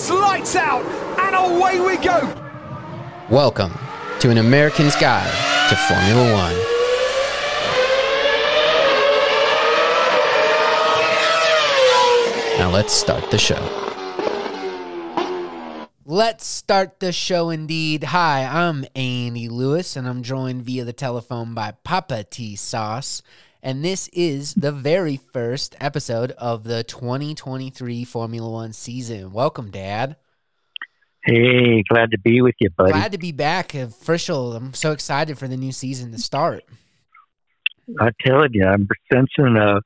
[0.00, 0.82] It's lights out,
[1.18, 2.34] and away we go.
[3.28, 3.74] Welcome
[4.20, 5.30] to an American's Guide
[5.68, 6.56] to Formula One.
[12.58, 13.60] Now let's start the show.
[16.06, 18.04] Let's start the show indeed.
[18.04, 23.20] Hi, I'm Andy Lewis, and I'm joined via the telephone by Papa T Sauce.
[23.62, 29.32] And this is the very first episode of the 2023 Formula One season.
[29.32, 30.16] Welcome, Dad.
[31.24, 32.92] Hey, glad to be with you, buddy.
[32.92, 33.74] Glad to be back.
[33.74, 34.54] Official.
[34.54, 36.64] I'm so excited for the new season to start.
[38.00, 39.80] I tell you, I'm sensing a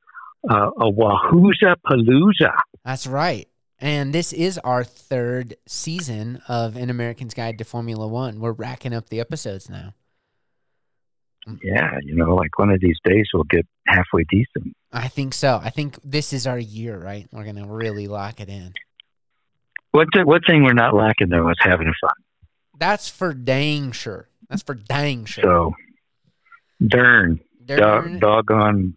[0.49, 2.55] a, a Wahooza Palooza.
[2.85, 3.49] That's right.
[3.81, 8.41] And this is our third season of An American's Guide to Formula One.
[8.41, 9.95] We're racking up the episodes now.
[11.63, 14.75] Yeah, you know, like one of these days we'll get halfway decent.
[14.93, 15.61] I think so.
[15.63, 17.27] I think this is our year, right?
[17.33, 18.73] We're going to really lock it in.
[19.91, 22.11] What what thing we're not lacking though is having fun.
[22.79, 24.29] That's for dang sure.
[24.49, 25.45] That's for dang sure.
[25.45, 25.75] So,
[26.85, 28.19] darn, Darn.
[28.19, 28.95] dog, doggone,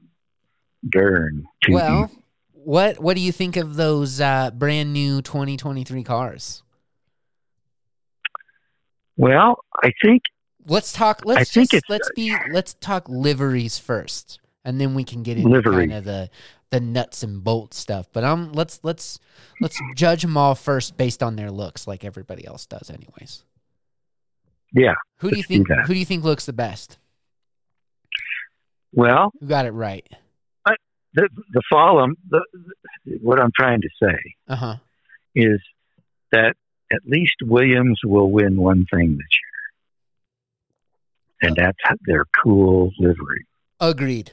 [0.90, 1.45] darn.
[1.70, 2.09] well,
[2.53, 6.64] what what do you think of those uh, brand new 2023 cars?
[9.18, 10.23] well, I think
[10.68, 11.22] Let's talk.
[11.26, 15.38] Let's I think just, let's be let's talk liveries first, and then we can get
[15.38, 15.88] into Livery.
[15.88, 16.30] kind of the
[16.72, 18.08] the nuts and bolts stuff.
[18.12, 19.20] But um, let's let's
[19.62, 23.44] let's judge them all first based on their looks, like everybody else does, anyways.
[24.74, 24.96] yeah.
[25.20, 25.88] Who do you Let's do think?
[25.88, 26.98] Who do you think looks the best?
[28.94, 30.06] Well, you got it right?
[31.14, 32.00] the the fall.
[32.00, 32.44] um, The,
[33.06, 34.76] the, what I'm trying to say Uh huh.
[35.34, 35.62] is
[36.31, 36.56] that
[36.92, 39.47] at least Williams will win one thing this year,
[41.42, 43.46] and that's their cool livery.
[43.80, 44.32] Agreed.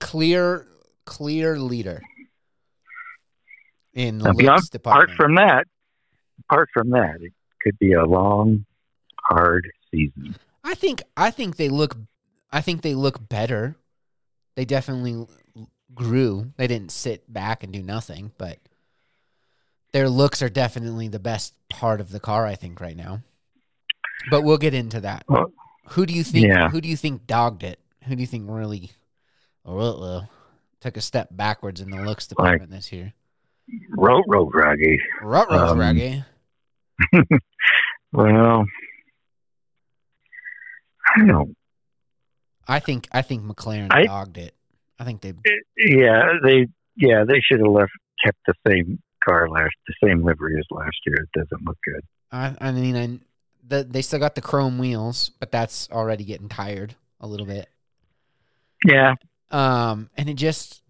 [0.00, 0.66] Clear,
[1.04, 2.02] clear leader
[3.94, 5.66] in the beyond, looks apart from that,
[6.48, 8.64] apart from that, it could be a long,
[9.20, 10.36] hard season.
[10.64, 11.96] I think I think they look
[12.50, 13.76] I think they look better.
[14.54, 15.26] They definitely
[15.94, 16.52] grew.
[16.56, 18.58] They didn't sit back and do nothing, but
[19.92, 23.20] their looks are definitely the best part of the car I think right now.
[24.30, 25.24] But we'll get into that.
[25.28, 25.52] Well,
[25.90, 26.68] Who do you think Yeah.
[26.70, 27.78] who do you think dogged it?
[28.04, 28.90] Who do you think really
[29.64, 30.22] uh,
[30.80, 33.12] took a step backwards in the looks department this year?
[33.90, 35.00] road, road, raggy.
[35.22, 36.24] Rut Rut um, Raggy.
[38.12, 38.66] Well,
[41.06, 41.54] I don't know.
[42.68, 44.54] I think I think McLaren I- dogged it.
[44.98, 45.32] I think they
[45.76, 47.92] Yeah, they yeah they should have left
[48.24, 51.16] kept the same car last the same livery as last year.
[51.16, 52.02] It doesn't look good.
[52.30, 53.18] I, I mean, I,
[53.66, 57.68] the, they still got the chrome wheels, but that's already getting tired a little bit.
[58.84, 59.14] Yeah,
[59.50, 60.82] Um, and it just,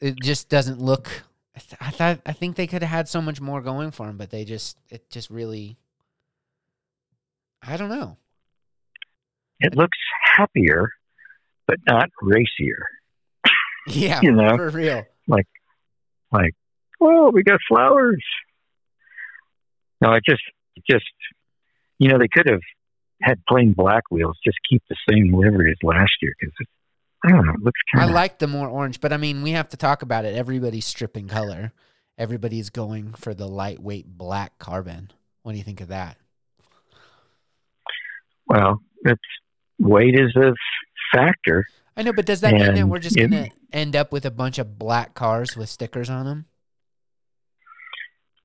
[0.00, 1.08] it just doesn't look.
[1.56, 4.06] I, th- I thought, I think they could have had so much more going for
[4.06, 5.76] them, but they just, it just really,
[7.66, 8.16] I don't know.
[9.58, 9.98] it looks
[10.36, 10.90] happier,
[11.66, 12.86] but not racier.
[13.88, 14.54] Yeah, You know?
[14.56, 15.04] for real.
[15.26, 15.46] Like,
[16.30, 16.54] like,
[17.00, 18.22] oh, we got flowers.
[20.02, 20.42] No, it just
[20.76, 21.06] it just
[21.98, 22.60] you know they could have
[23.22, 24.36] had plain black wheels.
[24.44, 26.54] Just keep the same livery as last year because
[27.24, 27.54] I don't know.
[27.54, 29.76] It looks kind of I like the more orange, but I mean, we have to
[29.76, 30.34] talk about it.
[30.34, 31.72] Everybody's stripping color.
[32.16, 35.12] Everybody's going for the lightweight black carbon.
[35.42, 36.16] What do you think of that?
[38.46, 38.82] well.
[39.04, 39.22] It's
[39.78, 40.52] weight is a
[41.14, 41.64] factor.
[41.96, 44.58] I know, but does that mean that we're just gonna end up with a bunch
[44.58, 46.46] of black cars with stickers on them?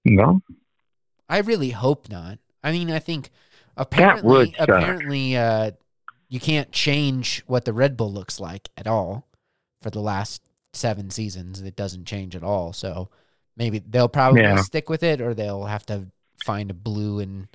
[0.06, 0.42] No,
[1.28, 2.40] I really hope not.
[2.64, 3.30] I mean, I think
[3.76, 5.72] apparently, apparently, uh,
[6.30, 9.28] you can't change what the Red Bull looks like at all
[9.82, 10.42] for the last
[10.74, 11.62] seven seasons.
[11.62, 12.74] It doesn't change at all.
[12.74, 13.10] So
[13.58, 14.62] maybe they'll probably Yeah.
[14.62, 16.08] stick with it, or they'll have to
[16.46, 17.48] find a blue and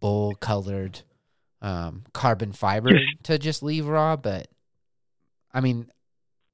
[0.00, 1.00] bull colored
[1.62, 2.90] um, carbon fiber
[3.22, 4.16] to just leave raw.
[4.16, 4.48] But
[5.52, 5.88] I mean,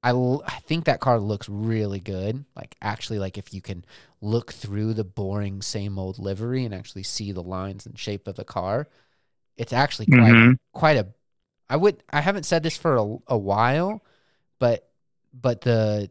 [0.01, 2.45] I, l- I think that car looks really good.
[2.55, 3.83] Like actually, like if you can
[4.21, 8.35] look through the boring same old livery and actually see the lines and shape of
[8.35, 8.87] the car,
[9.57, 10.55] it's actually quite Mhm.
[10.73, 11.07] quite a.
[11.69, 14.03] I would I haven't said this for a, a while,
[14.59, 14.89] but
[15.33, 16.09] but the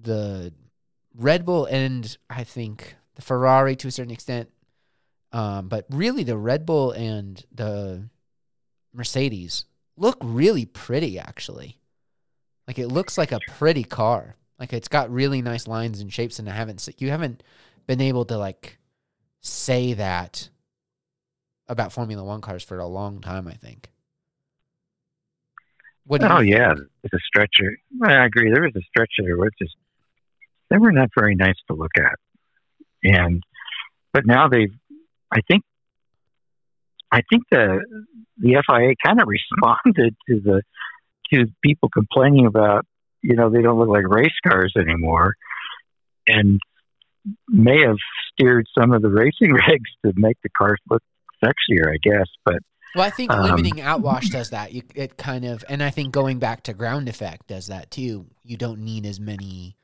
[0.00, 0.52] the
[1.14, 4.50] Red Bull and I think the Ferrari to a certain extent,
[5.32, 8.08] um, but really the Red Bull and the
[8.94, 9.64] Mercedes
[9.96, 11.78] look really pretty actually.
[12.66, 14.36] Like it looks like a pretty car.
[14.62, 17.42] Like it's got really nice lines and shapes, and I haven't you haven't
[17.88, 18.78] been able to like
[19.40, 20.50] say that
[21.66, 23.48] about Formula One cars for a long time.
[23.48, 23.90] I think.
[26.06, 27.76] What do Oh you yeah, it's a stretcher.
[28.04, 28.52] I agree.
[28.52, 29.74] There was a stretcher where it's just
[30.70, 32.14] they were not very nice to look at,
[33.02, 33.42] and
[34.12, 34.72] but now they've.
[35.32, 35.64] I think.
[37.10, 37.80] I think the
[38.38, 40.62] the FIA kind of responded to the
[41.32, 42.86] to people complaining about
[43.22, 45.34] you know they don't look like race cars anymore,
[46.26, 46.60] and
[47.48, 47.96] may have
[48.32, 51.02] steered some of the racing regs to make the cars look
[51.44, 52.26] sexier, I guess.
[52.44, 52.58] But
[52.94, 54.72] Well, I think Um, limiting outwash does that.
[54.72, 58.26] You, it kind of, and I think going back to ground effect does that too.
[58.44, 59.76] You don't need as many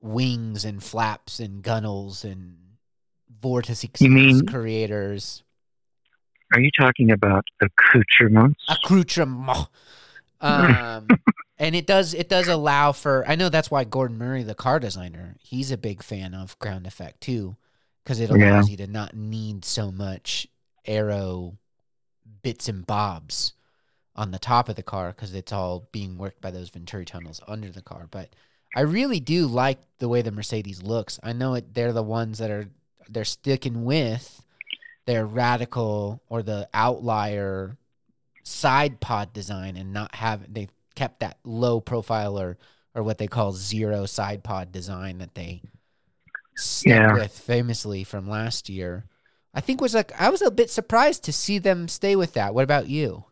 [0.00, 2.56] wings and flaps and gunnels and
[4.00, 5.42] You mean- creators.
[6.52, 8.62] are you talking about accoutrements?
[8.68, 9.68] accoutrement.
[10.42, 11.20] Um,
[11.58, 13.24] and it does it does allow for.
[13.28, 16.86] I know that's why Gordon Murray, the car designer, he's a big fan of ground
[16.86, 17.56] effect too,
[18.02, 18.36] because it Yeah.
[18.36, 20.46] allows you to not need so much
[20.84, 21.56] aero
[22.42, 23.52] bits and bobs
[24.16, 27.40] on the top of the car because it's all being worked by those Venturi tunnels
[27.46, 28.08] under the car.
[28.10, 28.34] But
[28.74, 31.20] I really do like the way the Mercedes looks.
[31.22, 32.68] I know it, they're the ones that are
[33.08, 34.44] they're sticking with
[35.06, 37.76] their radical or the outlier
[38.42, 42.58] side pod design and not have they've kept that low profile or
[42.94, 45.62] or what they call zero side pod design that they
[46.56, 47.14] stuck Yeah.
[47.14, 49.06] with famously from last year.
[49.54, 52.54] I think was like I was a bit surprised to see them stay with that.
[52.54, 53.24] What about you?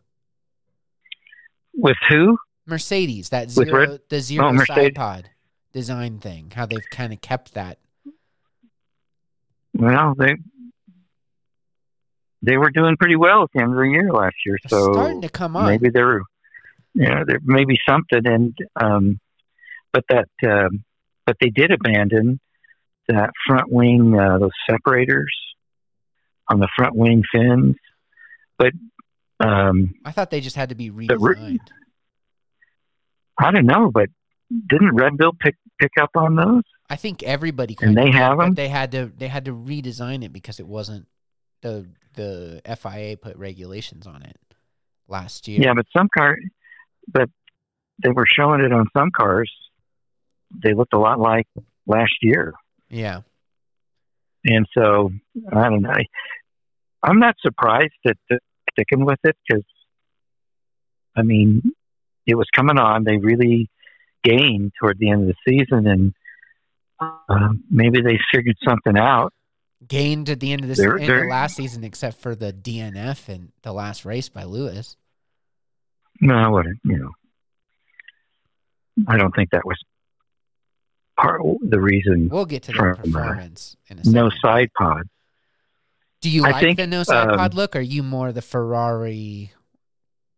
[1.73, 2.37] With who?
[2.65, 5.29] Mercedes, that zero the zero oh, side pod
[5.73, 6.51] design thing.
[6.55, 7.79] How they've kind of kept that.
[9.73, 10.35] Well, they
[12.41, 15.21] they were doing pretty well at the end of the year last year, so starting
[15.21, 15.67] to come on.
[15.67, 16.21] maybe there,
[16.93, 18.21] you know, there may be something.
[18.25, 19.19] And um,
[19.93, 20.83] but that, um,
[21.25, 22.39] but they did abandon
[23.07, 25.33] that front wing, uh, those separators
[26.47, 27.75] on the front wing fins.
[28.57, 28.73] But
[29.39, 31.59] um, I thought they just had to be redesigned.
[33.37, 33.91] I don't know.
[33.91, 34.09] But
[34.67, 36.63] didn't Red Bull pick pick up on those?
[36.89, 38.53] I think everybody And they have them?
[38.53, 41.07] They had to they had to redesign it because it wasn't
[41.61, 44.37] the the FIA put regulations on it
[45.07, 45.61] last year.
[45.61, 46.37] Yeah, but some car,
[47.07, 47.29] but
[48.03, 49.51] they were showing it on some cars.
[50.63, 51.47] They looked a lot like
[51.85, 52.53] last year.
[52.89, 53.21] Yeah.
[54.43, 55.11] And so
[55.51, 55.93] I don't know.
[57.03, 58.39] I'm not surprised that they're
[58.71, 59.63] sticking with it because,
[61.15, 61.61] I mean,
[62.25, 63.03] it was coming on.
[63.03, 63.69] They really
[64.23, 66.13] gained toward the end of the season, and
[66.99, 69.33] uh, maybe they figured something out.
[69.87, 72.53] Gained at the end of this They're- end they're- of last season, except for the
[72.53, 74.95] DNF and the last race by Lewis.
[76.19, 76.79] No, I wouldn't.
[76.83, 77.11] You know,
[79.07, 79.77] I don't think that was
[81.17, 82.29] part the reason.
[82.29, 82.93] We'll get to the uh,
[83.41, 84.11] in a second.
[84.13, 85.07] No side pod.
[86.21, 87.75] Do you I like think, the no side um, pod look?
[87.75, 89.51] Or are you more the Ferrari,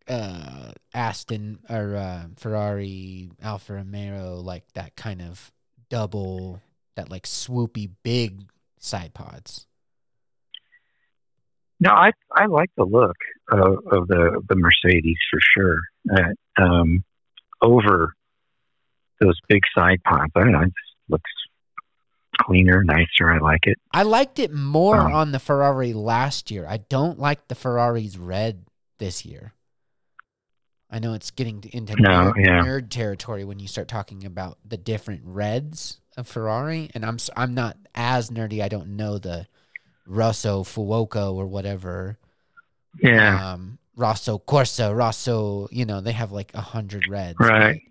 [0.07, 5.51] uh, Aston or uh, Ferrari Alfa Romeo, like that kind of
[5.89, 6.61] double,
[6.95, 8.45] that like swoopy big
[8.83, 9.65] side pods?
[11.79, 13.17] No, I I like the look
[13.51, 15.77] of, of the the Mercedes for sure.
[16.15, 17.03] Uh, um,
[17.61, 18.13] over
[19.19, 20.61] those big side pods, I don't know.
[20.61, 21.31] It just looks
[22.41, 23.31] cleaner, nicer.
[23.31, 23.77] I like it.
[23.91, 26.65] I liked it more Um, on the Ferrari last year.
[26.67, 28.65] I don't like the Ferrari's red
[28.99, 29.53] this year.
[30.89, 32.61] I know it's getting into No, nerd, yeah.
[32.63, 37.53] nerd territory when you start talking about the different reds of Ferrari, and I'm I'm
[37.53, 38.61] not as nerdy.
[38.61, 39.47] I don't know the
[40.05, 42.17] Rosso Fuoco or whatever.
[43.01, 45.67] Yeah, Um, Rosso Corsa, Rosso.
[45.71, 47.37] You know they have like a hundred reds.
[47.39, 47.81] Right.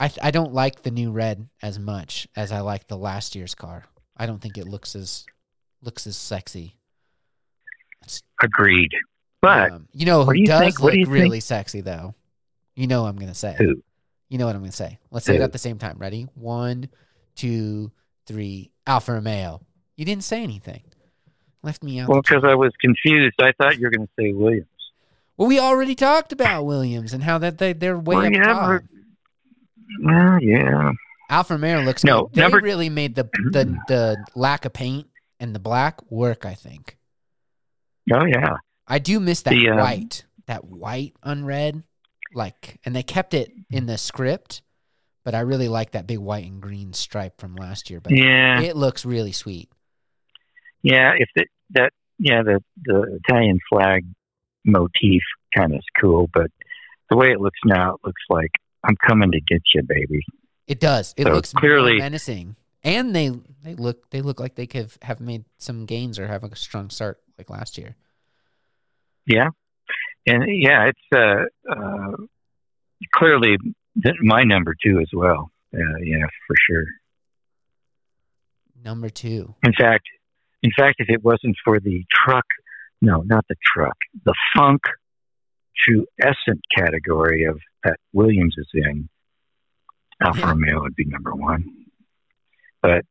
[0.00, 3.54] I I don't like the new red as much as I like the last year's
[3.54, 3.84] car.
[4.16, 5.26] I don't think it looks as
[5.82, 6.74] looks as sexy.
[8.42, 8.90] agreed.
[9.40, 12.14] But Um, you know who you does think- look do really think- sexy though?
[12.74, 13.54] You know what I'm gonna say.
[13.58, 13.82] who?
[14.28, 14.98] You know what I'm gonna say.
[15.10, 15.98] Let's say it at the same time.
[15.98, 16.24] Ready?
[16.34, 16.88] One,
[17.34, 17.90] two,
[18.26, 18.70] three.
[18.88, 19.60] Alfa Romeo.
[19.96, 20.82] You didn't say anything.
[21.62, 22.08] Left me out.
[22.08, 22.42] Well, because.
[22.44, 23.36] I was confused.
[23.40, 24.66] I thought you were going to say Williams.
[25.36, 28.42] well, we already talked about Williams and how that they they're way Well, up yeah,
[28.44, 28.82] top.
[30.02, 30.92] Well, yeah.
[31.30, 32.32] Alfa Romeo looks No, good.
[32.34, 36.46] They number- really made the the the lack of paint and the black work.
[36.46, 36.96] I think.
[38.12, 38.56] Oh, yeah.
[38.86, 41.82] I do miss that The, um, white, that white unread,
[42.32, 44.62] like, and they kept it in the script,
[45.28, 48.00] but I really like that big white and green stripe from last year.
[48.00, 49.68] But Yeah, it looks really sweet.
[50.80, 51.12] yeah.
[51.18, 54.06] If it, that, yeah, the the Italian flag
[54.64, 55.20] motif
[55.54, 56.50] kind of is cool, but
[57.10, 58.52] the way it looks now, it looks like
[58.84, 60.24] I'm coming to get you, baby.
[60.66, 61.12] It does.
[61.18, 63.30] It So looks clearly- menacing, and they
[63.62, 66.88] they look they look like they could have made some gains or have a strong
[66.88, 67.96] start like last year.
[69.26, 69.50] Yeah,
[70.26, 72.16] and yeah, it's uh, uh,
[73.12, 73.58] clearly
[74.22, 75.50] my number two as well.
[75.74, 76.84] Uh, yeah, for sure.
[78.84, 80.04] Number two, In fact,
[80.62, 82.44] In fact, if it wasn't for the truck,
[83.02, 84.80] no, not the truck, the funk
[85.76, 89.08] true essence category of that Williams is in,
[90.20, 90.48] Alfa Yeah.
[90.50, 91.64] Romeo would be number one.
[92.82, 93.04] But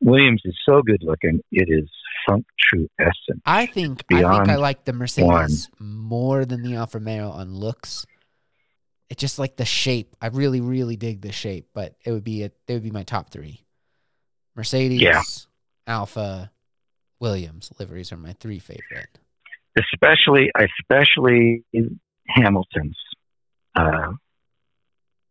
[0.00, 1.88] Williams is so good looking, it is
[2.28, 3.42] funk true essence.
[3.44, 8.06] I think I think I like the Mercedes more than the Alfa Romeo on looks.
[9.08, 10.16] It's just like the shape.
[10.20, 13.04] I really, really dig the shape, but it would be a, it would be my
[13.04, 13.60] top three.
[14.56, 15.22] Mercedes, Yeah.
[15.86, 16.50] Alfa,
[17.20, 19.18] Williams liveries are my three favorite.
[19.78, 21.62] especially especially
[22.28, 22.96] Hamilton's
[23.76, 24.12] uh,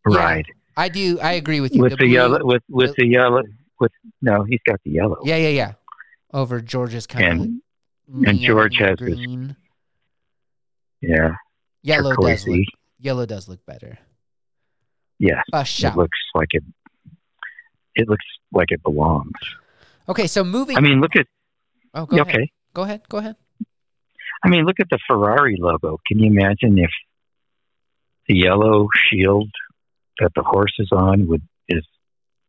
[0.08, 0.18] Yeah.
[0.18, 0.46] ride
[0.78, 1.20] I do.
[1.20, 1.82] I agree with you.
[1.82, 3.42] with the, blue- yellow with with the- the yellow
[3.80, 3.92] with
[4.22, 5.72] no he's got the yellow Yeah, yeah, yeah.
[6.34, 7.62] Over George's kind
[8.08, 9.56] and and George has this- green.
[11.02, 11.36] yeah
[11.82, 12.60] Yellow does look.
[13.00, 13.98] Yellow does look better.
[15.20, 15.44] yes
[15.84, 16.64] it looks like it
[17.96, 19.32] it looks like it belongs
[20.08, 20.78] Okay, so moving.
[20.78, 21.26] I mean look at
[21.96, 22.28] oh, go ahead.
[22.36, 23.02] okay Go ahead.
[23.10, 23.36] Go ahead.
[24.44, 26.92] I mean look at the Ferrari logo can you imagine if
[28.28, 29.50] the yellow shield
[30.20, 31.86] that the horse is on would is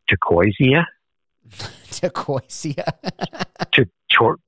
[0.09, 0.85] turquoisia
[1.91, 2.85] Turquoisia.
[3.73, 4.39] to tor-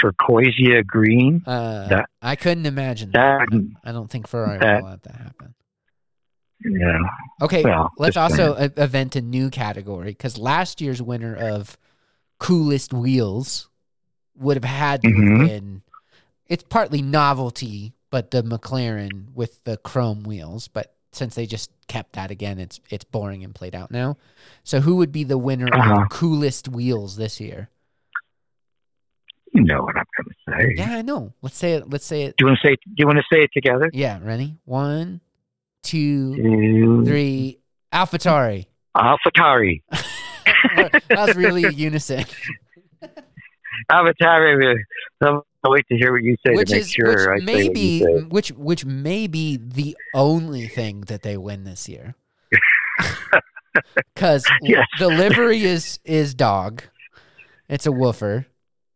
[0.00, 3.46] turquoisia green uh, That- I couldn't imagine that
[3.84, 5.54] I don't think Ferrari that- will let that happen.
[6.64, 6.98] yeah
[7.40, 11.78] Okay, Well, let's also e- event a new category because last year's winner of
[12.40, 13.68] coolest wheels
[14.36, 15.46] would have had to have Mhm.
[15.46, 15.82] been.
[16.48, 20.66] It's partly novelty, but the McLaren with the chrome wheels.
[20.68, 24.16] But since they just kept that again, it's it's boring and played out now.
[24.64, 26.02] So who would be the winner Uh-huh.
[26.02, 27.68] of coolest wheels this year?
[29.68, 30.34] Know what I'm going to
[30.66, 30.74] say.
[30.76, 31.32] Yeah, I know.
[31.42, 31.90] Let's say it.
[31.90, 32.36] Let's say it.
[32.38, 32.76] Do you want to say?
[32.86, 33.90] Do you want to say it together?
[33.92, 34.56] Yeah, ready?
[34.64, 35.20] One,
[35.82, 37.58] two, Two, three.
[37.92, 38.66] AlphaTauri.
[38.96, 39.82] AlphaTauri.
[39.90, 42.24] that was really a unison.
[43.90, 44.76] AlphaTauri.
[45.22, 47.68] I'll wait to hear what you say which to make is sure I which may
[47.68, 52.14] be which which may be the only thing that they win this year.
[54.14, 54.86] Because Yes.
[54.98, 56.82] the livery is is dog,
[57.68, 58.46] it's a woofer,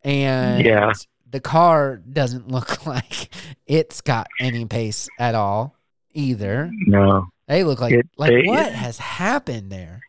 [0.04, 0.92] and Yeah.
[1.30, 3.28] the car doesn't look like
[3.66, 5.76] it's got any pace at all
[6.12, 6.70] either.
[6.86, 7.26] No.
[7.48, 10.00] They look like It- like they- what has happened there?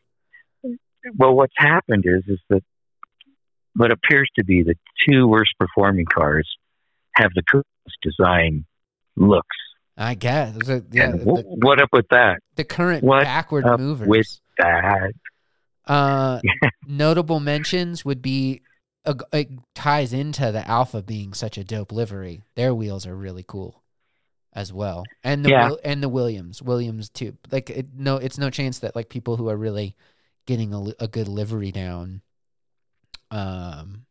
[1.17, 2.63] Well, what's happened is is that
[3.75, 4.75] what appears to be the
[5.07, 6.47] two worst performing cars
[7.15, 7.65] have the coolest
[8.01, 8.65] design
[9.15, 9.57] looks.
[9.97, 10.55] I guess
[10.91, 12.39] yeah, the, what up with that?
[12.55, 14.07] the current what backward up movers.
[14.07, 15.11] with That
[15.85, 16.39] Uh,
[16.87, 18.61] notable mentions would be
[19.05, 22.41] uh, it ties into the Alfa being such a dope livery.
[22.55, 23.83] Their wheels are really cool
[24.53, 25.71] as well, and the Yeah.
[25.83, 27.37] And the Williams Williams too.
[27.51, 29.95] Like it, no, it's no chance that like people who are really
[30.45, 32.21] getting a, a good livery down,
[33.31, 34.05] um,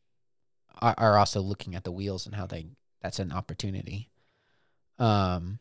[0.80, 2.66] are, are also looking at the wheels and how they
[3.00, 4.10] that's an opportunity.
[4.98, 5.58] Um,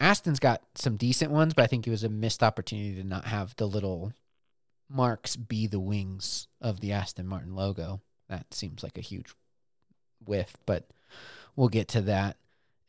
[0.00, 3.24] Aston's got some decent ones, but I think it was a missed opportunity to not
[3.26, 4.12] have the little
[4.88, 8.00] marks be the wings of the Aston Martin logo.
[8.28, 9.32] That seems like a huge
[10.24, 10.88] whiff, but
[11.56, 12.36] we'll get to that.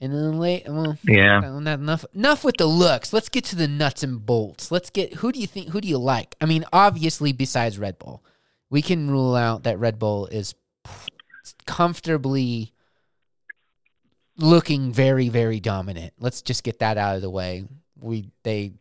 [0.01, 1.39] And then late, well, yeah.
[1.59, 2.05] not enough.
[2.15, 3.11] Enough with the looks.
[3.11, 4.71] Let's get to the nuts and bolts.
[4.71, 5.15] Let's get.
[5.15, 5.69] Who do you think?
[5.69, 6.35] Who do you like?
[6.39, 8.23] I mean, obviously, besides Red Bull,
[8.69, 10.55] we can rule out that Red Bull is
[11.65, 12.73] comfortably
[14.37, 16.13] looking very, very dominant.
[16.17, 17.65] Let's just get that out of the way.
[17.99, 18.71] We they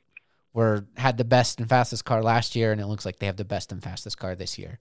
[0.52, 3.36] were had the best and fastest car last year, and it looks like they have
[3.36, 4.78] the best and fastest car this year.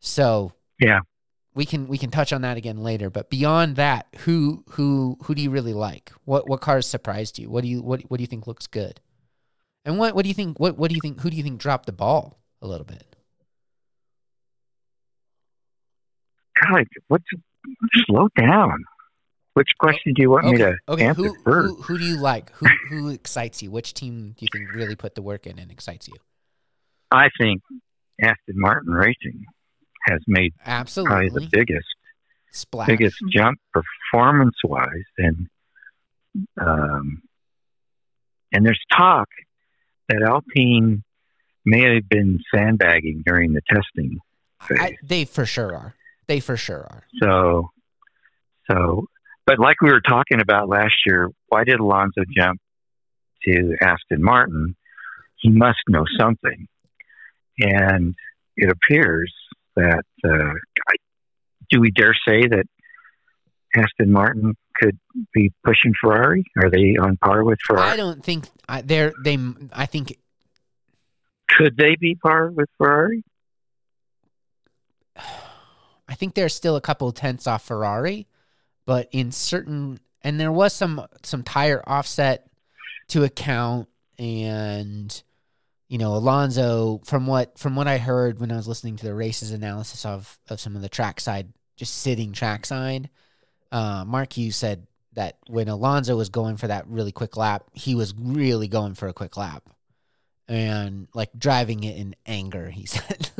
[0.00, 1.00] So Yeah.
[1.54, 3.08] we can we can touch on that again later.
[3.10, 6.12] But beyond that, who who who do you really like?
[6.24, 7.48] What what cars surprised you?
[7.48, 9.00] What do you what what do you think looks good?
[9.84, 11.58] And what what do you think what what do you think who do you think
[11.58, 13.16] dropped the ball a little bit?
[16.62, 17.24] God, what's
[18.06, 18.84] slow down?
[19.54, 21.06] Which question do you want me to okay.
[21.06, 21.74] answer Who, first?
[21.76, 22.50] who who do you like?
[22.56, 23.70] Who who excites you?
[23.70, 26.16] Which team do you think really put the work in and excites you?
[27.10, 27.62] I think
[28.20, 29.44] Aston Martin Racing
[30.06, 31.86] has made probably the biggest
[32.52, 32.86] Splash.
[32.86, 35.48] biggest jump performance wise and
[36.60, 37.22] um
[38.52, 39.28] and there's talk
[40.08, 41.02] that Alpine
[41.64, 44.18] may have been sandbagging during the testing
[44.70, 45.94] I, they for sure are.
[46.28, 47.04] They for sure are.
[47.20, 47.70] so
[48.70, 49.06] so
[49.44, 52.60] but like we were talking about last year why did Alonso jump
[53.44, 54.76] to Aston Martin
[55.36, 56.68] he must know something
[57.58, 58.14] and
[58.56, 59.32] it appears
[59.76, 60.54] that uh,
[60.88, 60.94] I,
[61.70, 62.64] do we dare say that
[63.76, 64.98] Aston Martin could
[65.32, 66.44] be pushing Ferrari?
[66.62, 67.90] Are they on par with Ferrari?
[67.90, 69.38] I don't think I, they're they.
[69.72, 70.18] I think
[71.48, 73.22] Could they be par with Ferrari?
[76.08, 78.28] I think they're still a couple tenths off Ferrari,
[78.86, 82.48] but in certain and there was some some tire offset
[83.08, 85.22] to account and
[85.88, 89.14] you know Alonso from what from what I heard when I was listening to the
[89.14, 93.10] races analysis of of some of the trackside just sitting trackside
[93.72, 97.94] uh Mark Hughes said that when Alonso was going for that really quick lap he
[97.94, 99.62] was really going for a quick lap
[100.48, 103.30] and like driving it in anger he said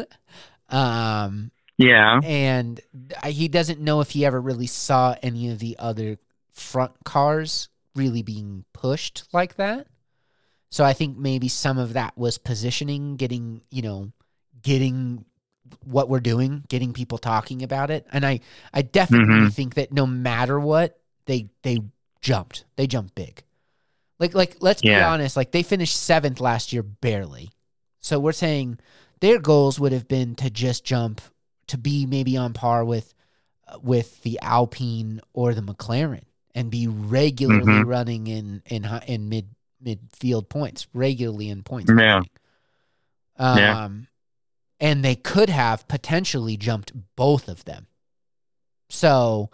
[0.69, 2.21] um Yeah.
[2.23, 2.81] and
[3.27, 6.19] he doesn't know if he ever really saw any of the other
[6.53, 9.87] front cars really being pushed like that.
[10.71, 14.13] So I think maybe some of that was positioning, getting, you know,
[14.63, 15.25] getting
[15.85, 18.07] what we're doing, getting people talking about it.
[18.13, 18.41] And I
[18.73, 19.53] I definitely Mhm.
[19.53, 21.79] think that no matter what, they they
[22.21, 22.65] jumped.
[22.77, 23.43] They jumped big.
[24.19, 27.51] Like like let's be honest, like they finished 7th last year barely.
[28.01, 28.79] So we're saying
[29.21, 31.21] their goals would have been to just jump
[31.69, 33.13] to be maybe on par with
[33.67, 36.23] uh, with the Alpine or the McLaren
[36.55, 37.87] and be regularly Mhm.
[37.87, 39.49] running in in in mid
[39.85, 41.91] midfield points, regularly in points.
[41.97, 42.23] Yeah.
[43.37, 43.89] Um, Yeah.
[44.81, 47.87] and they could have potentially jumped both of them.
[48.89, 49.51] So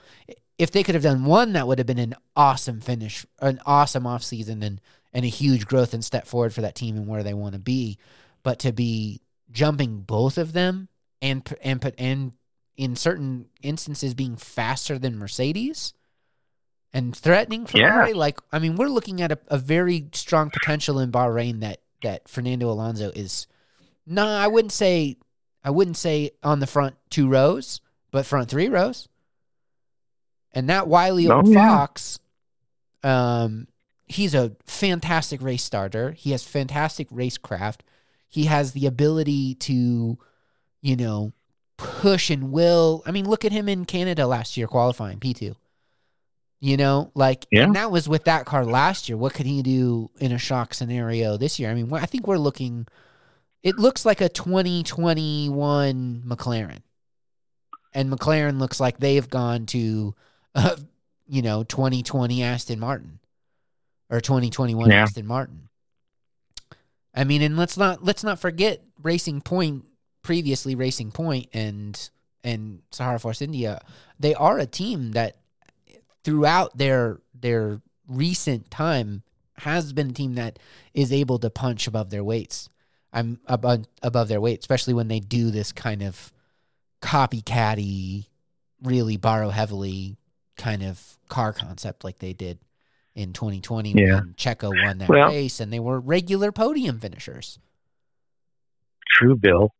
[0.59, 4.05] if they could have done one, that would have been an awesome finish, an awesome
[4.05, 4.81] offseason and
[5.14, 7.59] and a huge growth and step forward for that team and where they want to
[7.59, 7.99] be.
[8.43, 10.88] But to be jumping both of them
[11.21, 12.33] and and put and
[12.76, 15.93] in certain instances being faster than Mercedes
[16.94, 17.90] and threatening Yeah.
[17.92, 21.80] Ferrari, like I mean, we're looking at a, a very strong potential in Bahrain that
[22.02, 23.46] that Fernando Alonso is.
[24.06, 25.16] No, I wouldn't say
[25.64, 27.80] I wouldn't say on the front two rows,
[28.11, 29.08] but front three rows.
[30.52, 31.68] And that wily Oh, old yeah.
[31.68, 32.18] fox,
[33.02, 33.68] um,
[34.06, 36.12] he's a fantastic race starter.
[36.12, 37.80] He has fantastic racecraft.
[38.28, 40.18] He has the ability to,
[40.82, 41.32] you know,
[41.78, 43.02] push and will.
[43.06, 45.56] I mean, look at him in Canada last year qualifying P two.
[46.64, 47.64] You know, like, Yeah.
[47.64, 49.19] and that was with that car last year.
[49.19, 51.69] What could he do in a shock scenario this year?
[51.69, 52.86] I mean, I think we're looking.
[53.65, 56.78] It looks like a 2021 McLaren,
[57.93, 60.15] and McLaren looks like they've gone to,
[60.54, 60.76] uh,
[61.26, 63.19] you know, 2020 Aston Martin
[64.08, 65.02] or 2021 Yeah.
[65.02, 65.69] Aston Martin.
[67.15, 69.84] I mean, and let's not let's not forget Racing Point
[70.23, 72.08] previously Racing Point and
[72.45, 73.80] and Sahara Force India.
[74.19, 75.36] They are a team that
[76.25, 79.23] throughout their their recent time
[79.58, 80.58] has been a team that
[80.95, 82.69] is able to punch above their weights.
[83.13, 86.32] I'm above above their weight, especially when they do this kind of
[87.02, 88.26] copycatty,
[88.82, 90.17] really borrow heavily
[90.56, 92.58] kind of car concept like they did
[93.15, 94.15] in 2020 Yeah.
[94.17, 97.58] when Checo won that Well- race, and they were regular podium finishers.
[99.11, 99.75] True, Bill.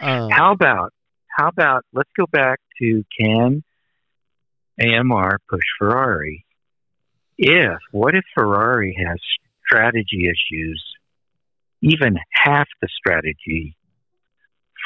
[0.00, 0.92] Um, How about
[1.36, 3.62] how about let's go back to can
[4.80, 6.44] AMR push Ferrari?
[7.36, 9.18] If what if Ferrari has
[9.66, 10.82] strategy issues,
[11.82, 13.76] even half the strategy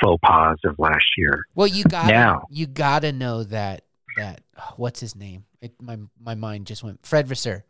[0.03, 1.47] faux pas of last year?
[1.55, 2.47] Well, you got Now.
[2.51, 3.85] you got to know that
[4.17, 4.43] that
[4.77, 5.45] what's his name?
[5.61, 7.65] It, my my mind just went Fred Vasseur.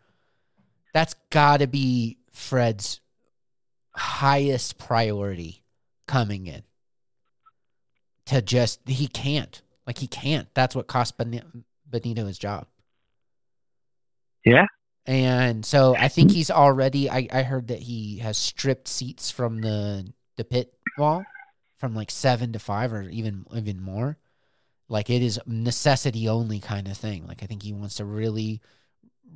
[0.93, 3.01] That's got to be Fred's
[3.95, 5.65] highest priority
[6.07, 6.63] coming in.
[8.27, 10.49] To just he can't like he can't.
[10.55, 11.17] That's what cost
[11.93, 12.67] Binotto his job.
[14.45, 14.67] Yeah.
[15.07, 17.11] And so I think he's already.
[17.11, 21.25] I, I heard that he has stripped seats from the the pit wall
[21.79, 24.17] from like seven to five or even even more.
[24.89, 27.27] Like it is necessity only kind of thing.
[27.27, 28.61] Like I think he wants to really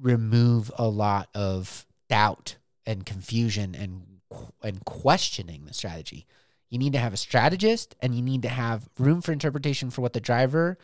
[0.01, 4.21] remove a lot of doubt and confusion and
[4.63, 6.27] and questioning the strategy.
[6.69, 10.03] You need to have a strategist and you need to have room for interpretation for
[10.03, 10.79] what the driver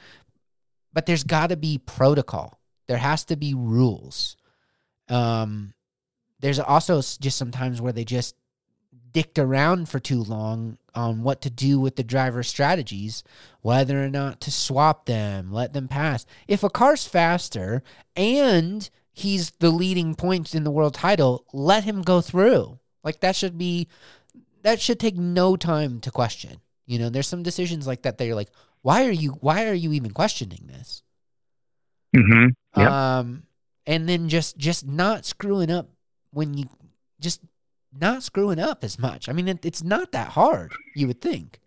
[0.93, 2.61] but there's got to be protocol.
[2.87, 4.37] There has to be rules.
[5.09, 5.75] Um,
[6.41, 8.35] there's also just sometimes where they just
[9.13, 13.23] dicked around for too long on what to do with the driver strategies,
[13.61, 16.27] whether or not to swap them, let them pass.
[16.49, 17.83] If a car's faster
[18.17, 22.79] and he's the leading points in the world title, let him go through.
[23.05, 23.89] Like that should be
[24.63, 26.61] that should take no time to question.
[26.87, 28.51] You know, there's some decisions like that that you're like,
[28.83, 31.03] why are you why are you even questioning this?
[32.17, 32.49] Mm-hmm.
[32.81, 32.91] Yep.
[32.91, 33.43] Um,
[33.87, 35.89] and then just just not screwing up
[36.33, 36.67] when you
[37.21, 37.41] just
[37.99, 39.29] not screwing up as much.
[39.29, 40.73] I mean, it, it's not that hard.
[40.95, 41.61] You would think.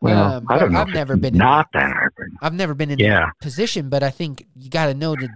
[0.00, 0.80] Well, Um, I don't know.
[0.80, 2.12] I've never been in not that hard.
[2.42, 3.26] I've never been in Yeah.
[3.26, 5.28] that position, but I think you got to know to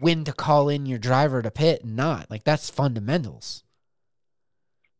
[0.00, 2.30] when to call in your driver to pit and not.
[2.30, 3.64] Like that's fundamentals.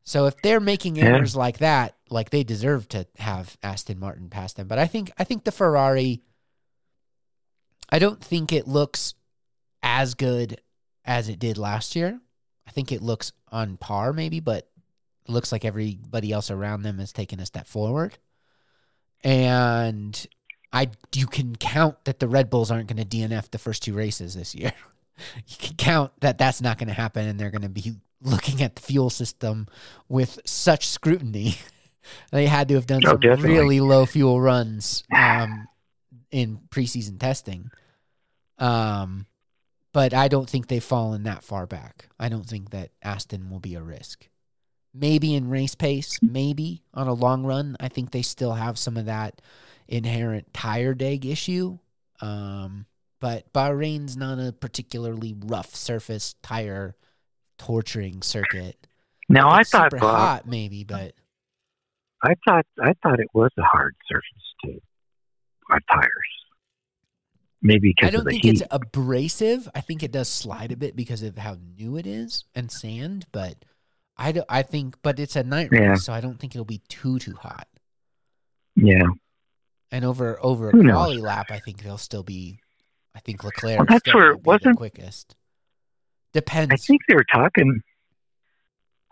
[0.05, 1.05] So if they're making Yeah.
[1.07, 4.69] errors like that, like they deserve to have Aston Martin pass them.
[4.69, 6.23] But I think I think the Ferrari
[7.91, 9.15] I don't think it looks
[9.83, 10.61] as good
[11.05, 12.21] as it did last year.
[12.67, 14.69] I think it looks on par maybe, but
[15.27, 18.19] it looks like everybody else around them has taken a step forward.
[19.23, 20.27] And
[20.73, 23.95] I you can count that the Red Bulls aren't going to DNF the first two
[23.95, 24.73] races this year.
[25.47, 28.63] you can count that that's not going to happen and they're going to be looking
[28.63, 29.67] at the fuel system
[30.09, 31.57] with such scrutiny.
[32.33, 33.51] they had to have done Oh, some definitely.
[33.51, 35.67] really low fuel runs um,
[36.31, 37.71] in preseason testing.
[38.59, 39.27] Um,
[39.93, 42.09] but I don't think they've fallen that far back.
[42.19, 44.29] I don't think that Aston will be a risk.
[44.95, 47.77] Maybe in race pace, maybe on a long run.
[47.81, 49.41] I think they still have some of that
[49.89, 51.79] inherent tire deg issue.
[52.21, 52.87] Um,
[53.21, 56.95] but Bahrain's not a particularly rough surface tire
[57.59, 58.87] torturing circuit.
[59.29, 61.15] Now I thought super Bob, hot, maybe, but
[62.23, 64.81] I thought I thought it was a hard surface to
[65.71, 66.11] our tires.
[67.65, 68.55] Maybe I don't think heat.
[68.61, 69.69] it's abrasive.
[69.75, 73.27] I think it does slide a bit because of how new it is and sand.
[73.31, 73.65] But
[74.17, 75.91] I do, I think, but it's a night Yeah.
[75.91, 77.69] race, so I don't think it'll be too too hot.
[78.77, 79.07] yeah.
[79.93, 82.59] And over over a quali lap, I think they'll still be.
[83.15, 83.77] I think Leclerc.
[83.79, 85.37] Well, that's still where it wasn't- quickest.
[86.33, 86.73] Depends.
[86.73, 87.81] I think they were talking.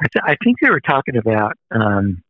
[0.01, 2.23] I, th- I think they were talking about um,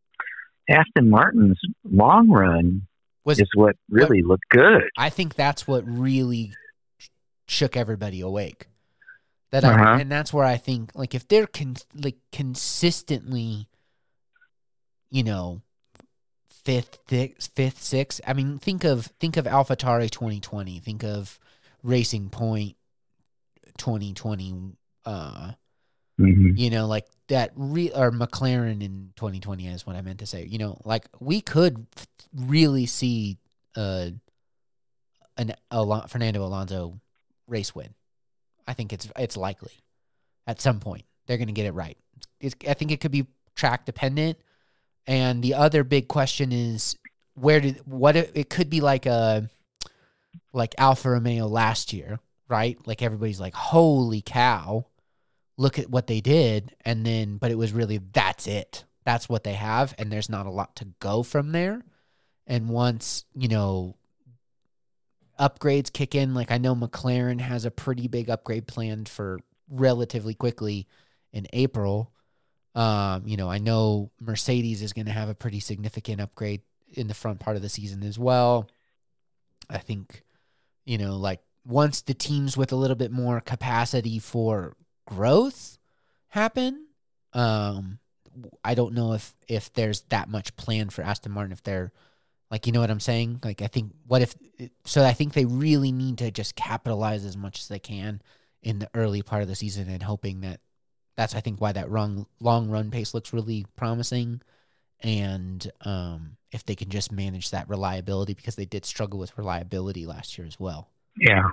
[0.69, 2.87] Aston Martin's long run
[3.25, 4.83] Was is what really looked good.
[4.99, 6.53] I think that's what really
[7.47, 8.67] shook everybody awake.
[9.51, 9.83] That Uh-huh.
[9.83, 13.69] I, and that's where I think like if they're con- like consistently,
[15.11, 15.63] you know,
[16.65, 18.21] fifth, sixth, fifth, sixth.
[18.27, 20.79] I mean, think of think of AlphaTauri twenty twenty.
[20.79, 21.39] Think of
[21.83, 22.77] Racing Point
[23.77, 24.55] twenty twenty.
[25.05, 25.53] Uh,
[26.19, 30.27] hmm you know, like that re- or McLaren in 2020 is what I meant to
[30.27, 30.45] say.
[30.45, 31.87] You know, like we could
[32.35, 33.39] really see
[33.77, 34.11] uh
[35.37, 37.01] an Alon- Fernando Alonso
[37.47, 37.95] race win.
[38.67, 39.73] I think it's it's likely
[40.47, 41.97] at some point they're going to get it right.
[42.41, 44.39] It's, I think it could be track dependent.
[45.07, 46.97] And the other big question is
[47.35, 49.49] where did what it, it could be like a
[50.53, 52.79] like Alfa Romeo last year, right?
[52.87, 54.87] Like everybody's like, "Holy cow."
[55.61, 58.85] Look at what they did and then but it was really that's it.
[59.05, 61.83] That's what they have and there's not a lot to go from there.
[62.47, 63.97] And once you know
[65.39, 70.35] upgrades kick in like i know mclaren has a pretty big upgrade planned for relatively
[70.35, 70.87] quickly
[71.33, 72.11] in april.
[72.75, 76.63] Um you know i know mercedes is going to have a pretty significant upgrade
[76.95, 78.67] in the front part of the season as well.
[79.69, 80.23] I think
[80.87, 84.75] you know like once the teams with a little bit more capacity for
[85.11, 85.79] growth
[86.29, 86.87] happen.
[87.33, 87.99] Um,
[88.65, 91.53] I don't know if if there's that much plan for Aston Martin.
[91.53, 91.93] If they're
[92.51, 93.41] like, you know what I'm saying?
[93.45, 94.35] Like, I think what if?
[94.85, 98.23] So I think they really need to just capitalize as much as they can
[98.63, 100.61] in the early part of the season, and hoping that
[101.17, 104.43] that's I think why that long long run pace looks really promising.
[105.03, 110.05] And um, if they can just manage that reliability, because they did struggle with reliability
[110.07, 110.91] last year as well.
[111.17, 111.49] Yeah.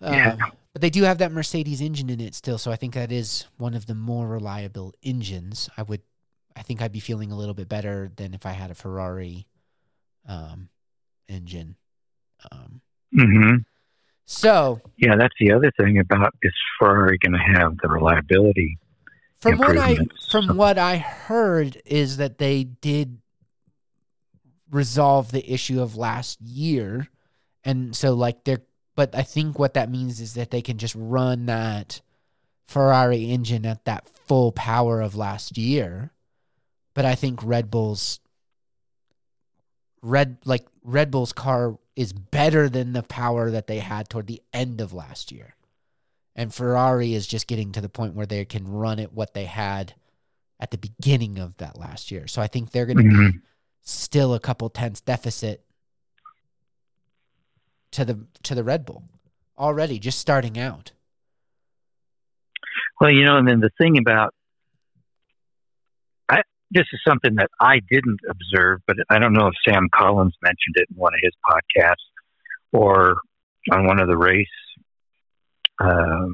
[0.00, 0.36] Yeah.
[0.40, 3.10] Uh, but they do have that Mercedes engine in it still, so I think that
[3.10, 5.70] is one of the more reliable engines.
[5.76, 6.02] I would,
[6.54, 9.46] I think I'd be feeling a little bit better than if I had a Ferrari
[10.28, 10.68] um,
[11.28, 11.76] engine.
[12.50, 12.80] Um,
[13.12, 13.56] hmm
[14.26, 18.78] so Yeah, that's the other thing about is Ferrari going to have the reliability?
[19.38, 19.96] from what I
[20.30, 23.18] from what I heard is that they did
[24.70, 27.08] resolve the issue of last year,
[27.64, 28.62] and so like they're.
[28.96, 32.00] But I think what that means is that they can just run that
[32.66, 36.10] Ferrari engine at that full power of last year.
[36.94, 38.18] But I think Red Bull's
[40.02, 44.42] Red like Red Bull's car is better than the power that they had toward the
[44.52, 45.54] end of last year.
[46.34, 49.46] And Ferrari is just getting to the point where they can run it what they
[49.46, 49.94] had
[50.60, 52.26] at the beginning of that last year.
[52.28, 53.32] So I think they're going to Mhm.
[53.32, 53.38] be
[53.82, 55.65] still a couple tenths deficit
[57.92, 59.02] to the to the Red Bull
[59.58, 60.92] already just starting out.
[63.00, 64.34] Well, you know, and then the thing about
[66.28, 70.34] I this is something that I didn't observe, but I don't know if Sam Collins
[70.42, 71.94] mentioned it in one of his podcasts
[72.72, 73.16] or
[73.70, 74.46] on one of the race
[75.78, 76.26] uh,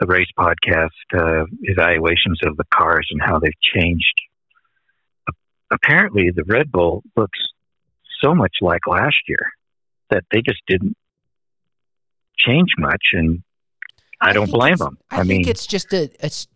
[0.00, 4.14] the race podcast uh, evaluations of the cars and how they've changed.
[5.70, 7.38] Apparently, the Red Bull looks
[8.22, 9.52] so much like last year
[10.10, 10.96] that they just didn't
[12.36, 13.42] change much, and
[14.20, 14.98] I, don't blame them.
[15.10, 16.48] I, I, think mean, it's just a it's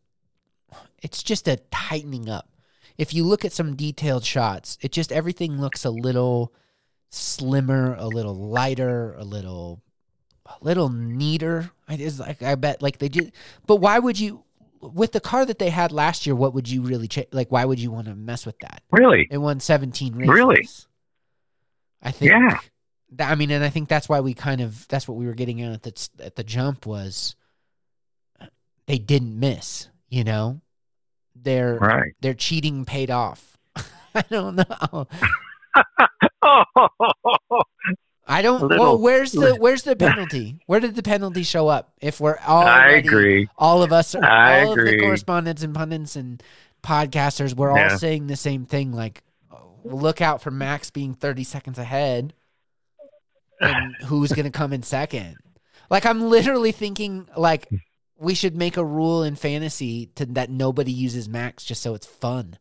[1.02, 2.48] it's just a tightening up.
[2.96, 6.52] If you look at some detailed shots, it just everything looks a little
[7.10, 9.82] slimmer, a little lighter, a little
[10.46, 11.70] a little neater.
[11.88, 13.32] I is like I bet like they did.
[13.66, 14.44] But why would you
[14.80, 16.34] with the car that they had last year?
[16.34, 17.50] What would you really cha- like?
[17.50, 18.82] Why would you want to mess with that?
[18.90, 19.28] Really?
[19.30, 20.34] It won seventeen races.
[20.34, 20.68] Really?
[22.02, 22.30] I think.
[22.32, 22.58] Yeah.
[23.16, 25.34] That, I mean, and I think that's why we kind of that's what we were
[25.34, 27.36] getting at at the, at the jump was
[28.86, 29.88] they didn't miss.
[30.08, 30.60] You know,
[31.34, 32.12] their Right.
[32.20, 33.56] their cheating paid off.
[34.14, 35.06] I don't know.
[38.26, 38.68] I don't.
[38.78, 40.60] well, where's the where's the penalty?
[40.66, 41.92] Where did the penalty show up?
[42.00, 43.48] If we're all I agree.
[43.58, 45.00] all of us, are, I all of the agree.
[45.00, 46.42] correspondents and pundits and
[46.82, 47.92] podcasters, we're Yeah.
[47.92, 48.92] all saying the same thing.
[48.92, 49.22] Like,
[49.84, 52.34] look out for Max being thirty seconds ahead,
[53.60, 55.36] and who's going to come in second.
[55.90, 57.68] Like, I'm literally thinking like
[58.16, 62.06] we should make a rule in fantasy to that nobody uses Max just so it's
[62.06, 62.58] fun.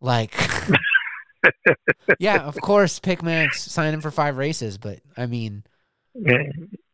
[0.00, 0.34] Like.
[2.18, 4.78] yeah, of course, pick Max, sign him for five races.
[4.78, 5.64] But I mean,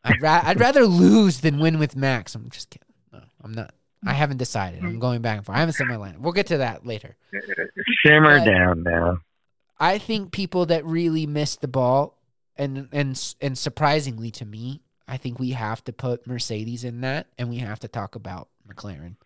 [0.05, 2.35] I'd, ra- I'd rather lose than win with Max.
[2.35, 2.87] I'm just kidding.
[3.13, 3.73] No, I'm not.
[4.07, 4.83] I haven't decided.
[4.83, 5.57] I'm going back and forth.
[5.57, 6.23] I haven't set my line.
[6.23, 7.17] We'll get to that later.
[8.07, 9.19] Simmer But- down now.
[9.81, 12.19] I think people that really missed the ball,
[12.57, 17.29] and and and surprisingly to me, I think we have to put Mercedes in that,
[17.38, 19.16] and we have to talk about McLaren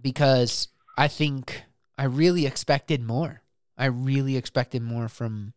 [0.00, 1.64] because I think
[1.98, 3.42] I really expected more.
[3.76, 5.54] I really expected more from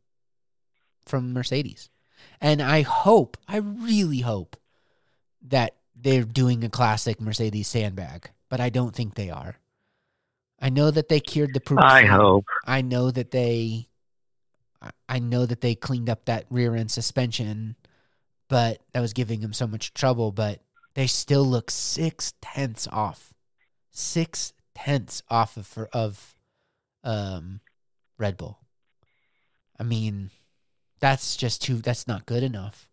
[1.06, 1.90] from Mercedes,
[2.42, 4.58] and I hope, I really hope
[5.44, 9.58] that they're doing a classic Mercedes sandbag, but I don't think they are.
[10.60, 11.80] I know that they cured the proof.
[11.82, 12.46] I hope.
[12.66, 13.88] I know that they
[14.82, 17.76] I- I know that they cleaned up that rear end suspension,
[18.48, 20.62] but that was giving them so much trouble, but
[20.94, 23.34] they still look six tenths off.
[23.92, 26.36] Six tenths off of of
[27.04, 27.62] um
[28.18, 28.60] Red Bull.
[29.80, 30.32] I mean,
[31.00, 32.88] that's just too that's not good enough.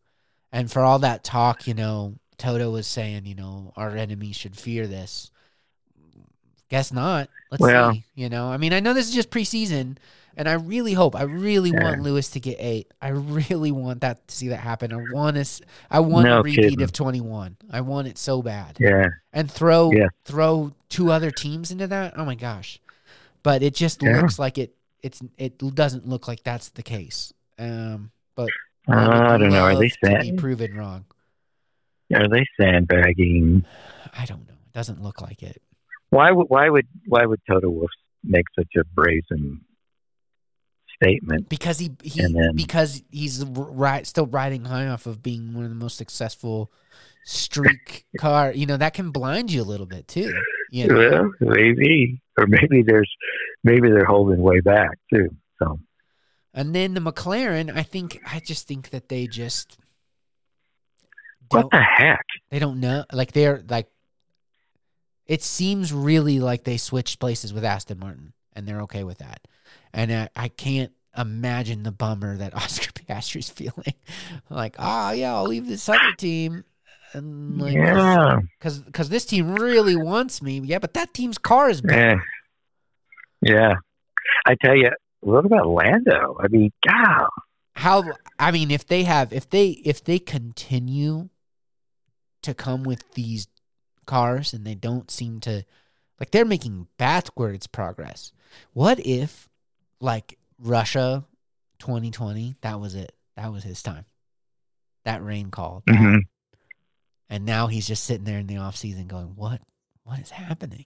[0.50, 4.56] And for all that talk, you know, Toto was saying, you know, our enemies should
[4.56, 5.30] fear this.
[6.72, 7.28] Guess not.
[7.50, 8.02] Let's Well- see.
[8.14, 9.98] You know, I mean, I know this is just preseason,
[10.38, 11.82] and I really hope, I really Yeah.
[11.84, 12.90] want Lewis to get eight.
[13.02, 14.90] I really want that to see that happen.
[14.90, 15.60] I want us.
[15.90, 16.80] I want No a repeat kidding.
[16.82, 17.58] of twenty one.
[17.70, 19.08] I want it so bad, Yeah.
[19.34, 20.08] and throw Yeah.
[20.24, 22.14] throw two other teams into that.
[22.16, 22.80] Oh my gosh!
[23.42, 24.22] But it just Yeah.
[24.22, 24.74] looks like it.
[25.02, 27.34] It's it doesn't look like that's the case.
[27.58, 28.48] Um, but
[28.88, 29.62] Uh, I don't know.
[29.64, 31.04] Are they love to be sand, proven wrong?
[32.14, 33.64] are they sandbagging?
[34.14, 34.54] I don't know.
[34.54, 35.60] It doesn't look like it.
[36.12, 37.90] Why would why would why would Toto Wolff
[38.22, 39.62] make such a brazen
[41.02, 41.48] statement?
[41.48, 45.70] because he he then- because he's right still riding high off of being one of
[45.70, 46.70] the most successful
[47.24, 48.52] streak car.
[48.52, 50.32] You know that can blind you a little bit too.
[50.70, 51.30] You know?
[51.40, 53.10] Well, maybe, or maybe there's
[53.64, 55.30] maybe they're holding way back too.
[55.58, 55.80] So
[56.52, 59.78] And then the McLaren, I think I just think that they just
[61.50, 62.24] what the heck?
[62.50, 63.88] they don't know like they're like
[65.32, 69.48] it seems really like they switched places with Aston Martin and they're okay with that.
[69.94, 73.94] And I, I can't imagine the bummer that Oscar Piastri's feeling.
[74.50, 76.64] like, oh yeah, I'll leave this other team.
[77.14, 80.60] And like, yeah, because because this team really wants me.
[80.60, 82.22] Yeah, but that team's car is better.
[83.40, 83.74] yeah, yeah.
[84.44, 84.90] I tell you,
[85.20, 86.36] what about Lando?
[86.40, 87.28] I mean, God,
[87.76, 88.04] How
[88.38, 91.30] I mean, if they have if they if they continue
[92.42, 93.46] to come with these
[94.06, 95.64] cars and they don't seem to
[96.20, 98.32] like they're making backwards progress.
[98.72, 99.48] What if
[100.00, 101.24] like Russia
[101.78, 103.12] 2020, that was it.
[103.36, 104.04] That was his time.
[105.04, 105.82] That rain call.
[105.86, 106.16] that- hmm
[107.30, 109.62] and now he's just sitting there in the off season going, "What?
[110.04, 110.84] What is happening?"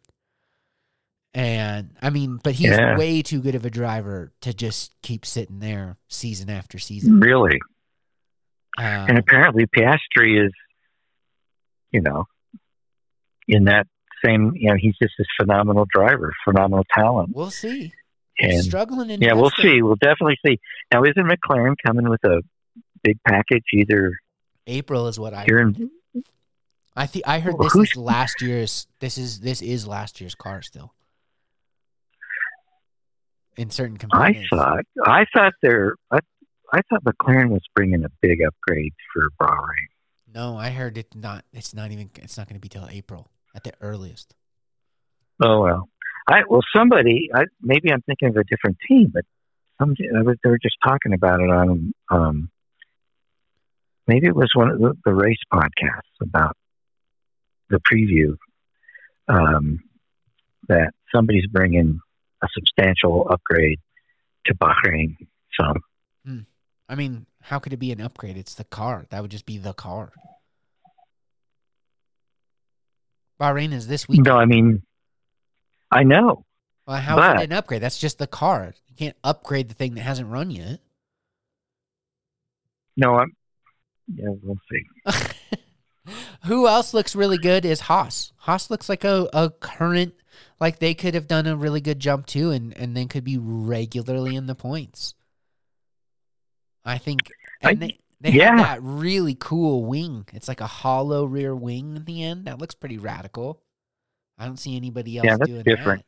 [1.34, 2.96] And I mean, but he's Yeah.
[2.96, 7.18] way too good of a driver to just keep sitting there season after season.
[7.20, 7.58] really.
[8.78, 10.52] Uh, And apparently, Piastri is,
[11.90, 12.26] you know,
[13.48, 13.86] in that
[14.24, 14.52] same.
[14.54, 17.92] You know, he's just this phenomenal driver, phenomenal talent, we'll see.
[18.38, 19.80] And struggling in yeah, we'll see.
[19.80, 20.58] We'll definitely see.
[20.92, 22.42] Now, isn't McLaren coming with a
[23.02, 24.18] big package either
[24.66, 25.90] April is what I here in
[26.96, 28.86] I think I heard this is last year's.
[29.00, 30.94] This is this is last year's car still.
[33.56, 34.48] In certain components.
[34.52, 36.18] I thought I thought they're I,
[36.72, 40.34] I thought McLaren was bringing a big upgrade for Bahrain.
[40.34, 41.44] no, I heard it not.
[41.52, 42.10] It's not even.
[42.16, 44.34] It's not going to be till April at the earliest.
[45.42, 45.88] Oh well,
[46.28, 49.24] I well somebody I maybe I'm thinking of a different team, but
[49.80, 52.50] some I was, they were just talking about it on um
[54.06, 56.56] maybe it was one of the, the race podcasts about
[57.68, 58.36] the preview.
[59.28, 59.80] Um,
[60.68, 62.00] that somebody's bringing
[62.42, 63.78] a substantial upgrade
[64.46, 65.16] to Bahrain.
[65.58, 65.74] So,
[66.88, 68.36] I mean, how could it be an upgrade?
[68.36, 69.06] It's the car.
[69.10, 70.12] That would just be the car.
[73.40, 74.20] Bahrain is this week.
[74.22, 74.82] no, I mean,
[75.90, 76.44] I know.
[76.86, 77.82] Well, how but- it an upgrade?
[77.82, 78.74] That's just the car.
[78.88, 80.80] You can't upgrade the thing that hasn't run yet.
[82.96, 83.36] No, I'm.
[84.14, 85.14] Yeah, we'll see.
[86.44, 88.32] Who else looks really good is Haas.
[88.36, 90.14] Haas looks like a, a current,
[90.60, 93.36] like they could have done a really good jump too, and, and then could be
[93.36, 95.14] regularly in the points.
[96.84, 97.20] I think,
[97.60, 98.56] and I- they, they yeah.
[98.56, 100.26] have that really cool wing.
[100.32, 102.46] It's like a hollow rear wing at the end.
[102.46, 103.60] That looks pretty radical.
[104.38, 106.04] I don't see anybody else Yeah, that's doing different.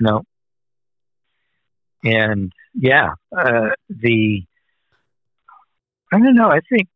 [0.00, 0.04] that.
[0.04, 0.22] No.
[2.04, 4.44] And yeah, uh, the
[6.12, 6.50] I don't know.
[6.50, 6.88] I think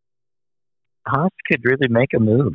[1.06, 2.52] Haas could really make a move.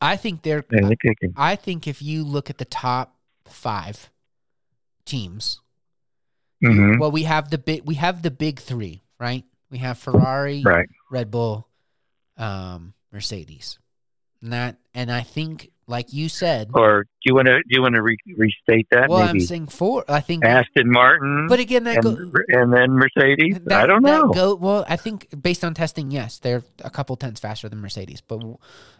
[0.00, 0.64] I think they're.
[0.72, 1.28] I think they.
[1.36, 4.10] I think if you look at the top five
[5.06, 5.60] teams,
[6.62, 6.98] Mhm.
[6.98, 9.44] well, we have the big we have the big three, right?
[9.72, 10.88] We have Ferrari, Right.
[11.10, 11.66] Red Bull,
[12.36, 13.78] um, Mercedes,
[14.42, 17.80] and that, and I think, like you said, Or do you want to do you
[17.82, 19.08] want to re- restate that?
[19.08, 20.04] well, I'm saying four.
[20.08, 22.32] I think, Aston Martin, but again, that and, goes.
[22.48, 23.60] and then Mercedes.
[23.70, 24.28] I don't know.
[24.28, 28.20] Go, well, I think based on testing, yes, they're a couple tenths faster than Mercedes,
[28.20, 28.42] but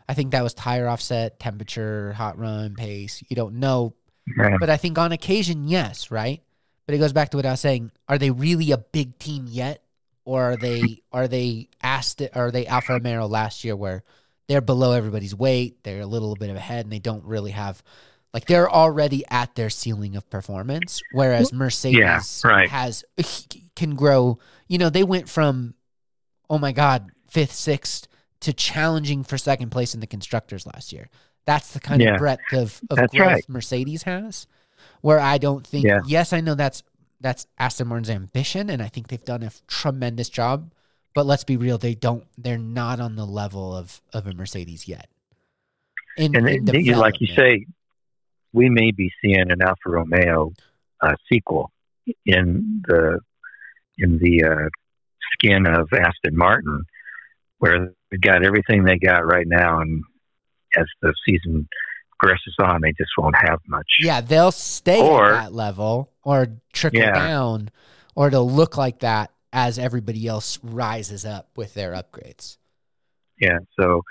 [0.08, 3.22] I think that was tire offset, temperature, hot run, pace.
[3.28, 3.94] You don't know
[4.38, 4.56] Yeah.
[4.58, 6.42] But I think on occasion, yes, right?
[6.86, 7.90] But it goes back to what I was saying.
[8.08, 9.82] Are they really a big team yet?
[10.24, 14.04] Or are they are they asked are they Alfa Romeo last year where
[14.48, 17.82] they're below everybody's weight, they're a little bit of ahead and they don't really have
[18.32, 22.68] like they're already at their ceiling of performance, whereas Mercedes right.
[22.70, 23.22] has uh,
[23.76, 24.38] can grow.
[24.68, 25.74] You know, they went from
[26.48, 28.08] oh my god, fifth, sixth
[28.40, 31.08] to challenging for second place in the constructors last year.
[31.46, 32.14] That's the kind Yeah.
[32.14, 33.48] of breadth of, of growth right.
[33.48, 34.46] Mercedes has.
[35.00, 36.00] Where I don't think Yeah.
[36.06, 36.82] yes, I know that's
[37.22, 40.72] that's Aston Martin's ambition, and I think they've done a f- tremendous job.
[41.14, 44.88] But let's be real, they don't they're not on the level of, of a Mercedes
[44.88, 45.08] yet.
[46.16, 47.66] In, and in you- like you say,
[48.52, 50.52] we may be seeing an Alfa Romeo
[51.00, 51.70] uh, sequel
[52.26, 53.20] in the
[53.98, 54.68] in the uh,
[55.34, 56.84] skin of Aston Martin,
[57.58, 60.02] where they've got everything they got right now, and
[60.76, 61.68] as the season
[62.22, 63.86] progresses on, they just won't have much.
[64.00, 67.12] Yeah, they'll stay Or- at that level or trickle Yeah.
[67.12, 67.70] down,
[68.14, 72.58] or it'll look like that as everybody else rises up with their upgrades.
[73.40, 74.02] Yeah, so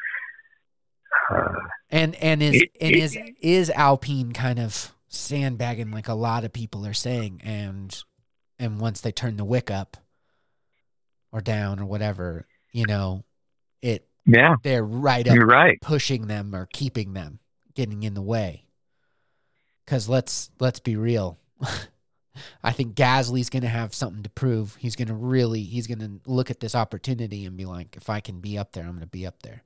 [1.29, 1.53] uh,
[1.89, 6.43] And and is It- and it- is is Alpine kind of sandbagging like a lot
[6.45, 8.01] of people are saying, and
[8.59, 9.97] and once they turn the wick up
[11.31, 13.23] or down or whatever, you know,
[13.81, 15.79] it yeah, they're right up you're right.
[15.81, 17.39] pushing them or keeping them
[17.75, 18.65] getting in the way.
[19.85, 21.37] Because let's let's be real.
[22.63, 24.75] I think gasly's going to have something to prove.
[24.75, 28.09] He's going to really he's going to look at this opportunity and be like if
[28.09, 29.63] i can be up there i'm going to be up there.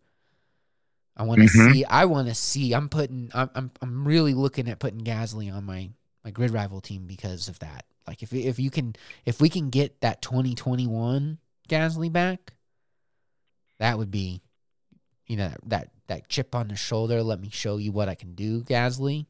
[1.16, 1.72] I want to Mhm.
[1.74, 5.54] see i want to see i'm putting I'm, I'm i'm really looking at putting gasly
[5.54, 5.92] on my
[6.24, 7.86] my grid rival team because of that.
[8.08, 11.38] Like if if you can if we can get that 2021
[11.70, 12.54] gasly back
[13.78, 14.42] that would be
[15.28, 18.16] you know that, that that chip on the shoulder let me show you what i
[18.16, 19.26] can do gasly.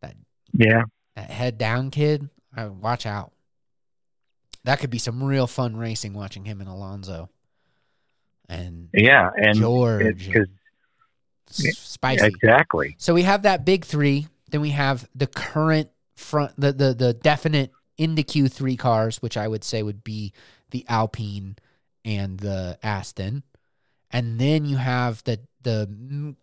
[0.00, 0.14] That
[0.52, 0.84] Yeah,
[1.16, 3.32] that head down kid uh, watch out.
[4.64, 7.28] That could be some real fun racing watching him and alonso.
[8.48, 10.48] And yeah, and george because
[11.50, 12.26] s- spicy.
[12.26, 16.94] Exactly, so we have that big three then we have the current front the the,
[16.94, 20.32] the definite into q3 cars which i would say would be
[20.70, 21.56] the alpine
[22.04, 23.42] and the aston
[24.14, 26.36] and then you have the the mm,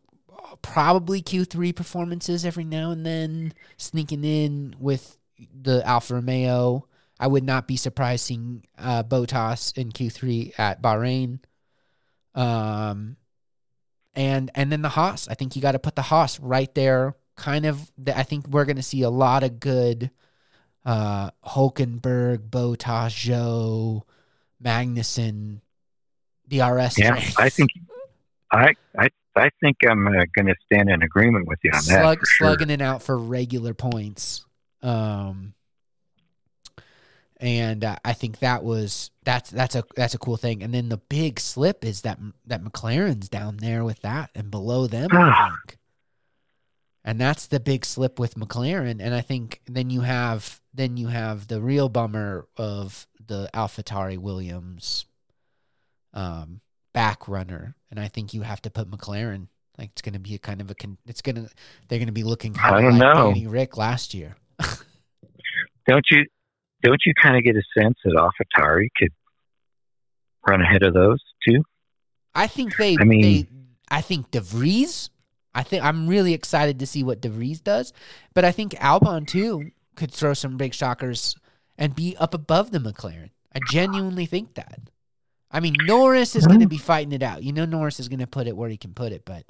[0.62, 5.18] probably Q3 performances every now and then sneaking in with
[5.60, 6.86] the Alfa Romeo.
[7.20, 11.40] I would not be surprised seeing uh, Bottas in Q3 at Bahrain.
[12.36, 13.16] Um,
[14.14, 15.30] and and then the Haas.
[15.30, 17.16] I think you got to put the Haas right there.
[17.38, 17.90] Kind of.
[17.98, 20.12] the- I think we're going to see a lot of good
[20.84, 24.02] uh, Hulkenberg, Bottas, Zhou,
[24.62, 25.62] Magnussen,
[26.52, 27.00] DRS.
[27.00, 27.12] yeah.
[27.12, 27.36] trains.
[27.38, 27.72] I think
[28.52, 32.02] I I I think I'm uh, going to stand in agreement with you on that.
[32.02, 32.48] slug, sure.
[32.48, 34.46] slugging it out for regular points.
[34.84, 35.54] Um,
[37.40, 40.62] and uh, I think that was that's that's a that's a cool thing.
[40.62, 44.88] And then the big slip is that that McLaren's down there with that, and below
[44.88, 45.78] them, I think.
[47.04, 49.02] And that's the big slip with McLaren.
[49.02, 54.20] And I think then you have then you have the real bummer of the AlphaTauri
[54.20, 55.06] Williams
[56.14, 56.62] um,
[56.94, 59.48] back runner, and I think you have to put McLaren.
[59.78, 61.50] Like it's going to be a kind of a con- it's going to
[61.88, 63.28] they're going to be looking I kind of don't like know.
[63.34, 64.36] Danny Rick last year.
[65.88, 66.26] Don't you
[66.84, 69.10] don't you kind of get a sense that AlphaTauri could
[70.48, 71.64] run ahead of those too?
[72.36, 72.98] I think they.
[73.00, 73.48] I mean- they,
[73.90, 75.10] I think DeVries.
[75.54, 77.92] I think I'm really excited to see what DeVries does,
[78.34, 81.36] but I think Albon too could throw some big shockers
[81.78, 83.32] and be up above the McLaren.
[83.54, 84.80] I genuinely think that.
[85.52, 87.44] I mean, Norris is going to be fighting it out.
[87.44, 89.44] You know, Norris is going to put it where he can put it, but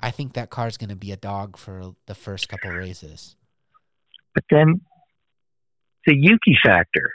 [0.00, 3.34] I think that car is going to be a dog for the first couple races.
[4.34, 4.82] But then
[6.06, 7.12] the Yuki factor,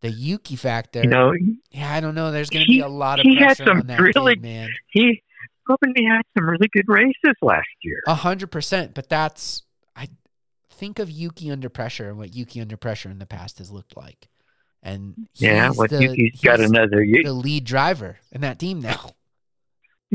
[0.00, 1.02] The Yuki factor.
[1.02, 1.32] you know,
[1.70, 2.32] yeah, I don't know.
[2.32, 4.42] There's going to be a lot of he had pressure some on that really- kid,
[4.42, 4.68] man.
[4.88, 5.22] he
[5.64, 8.02] probably had some really good races last year.
[8.08, 9.62] A hundred percent, but that's
[9.94, 10.08] I
[10.68, 13.96] think of Yuki under pressure and what Yuki under pressure in the past has looked
[13.96, 14.28] like,
[14.82, 17.22] and yeah, he's what the, Yuki's got he's another year.
[17.24, 19.10] the lead driver in that team now.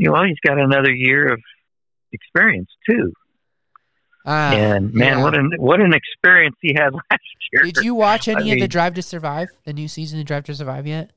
[0.00, 1.40] You know, he's got another year of
[2.12, 3.12] experience too.
[4.24, 5.22] Ah, and man, yeah.
[5.24, 7.20] what an what an experience he had last
[7.52, 7.64] year.
[7.64, 10.44] Did you watch I any of the Drive to Survive, the new season of Drive
[10.44, 11.10] to Survive yet?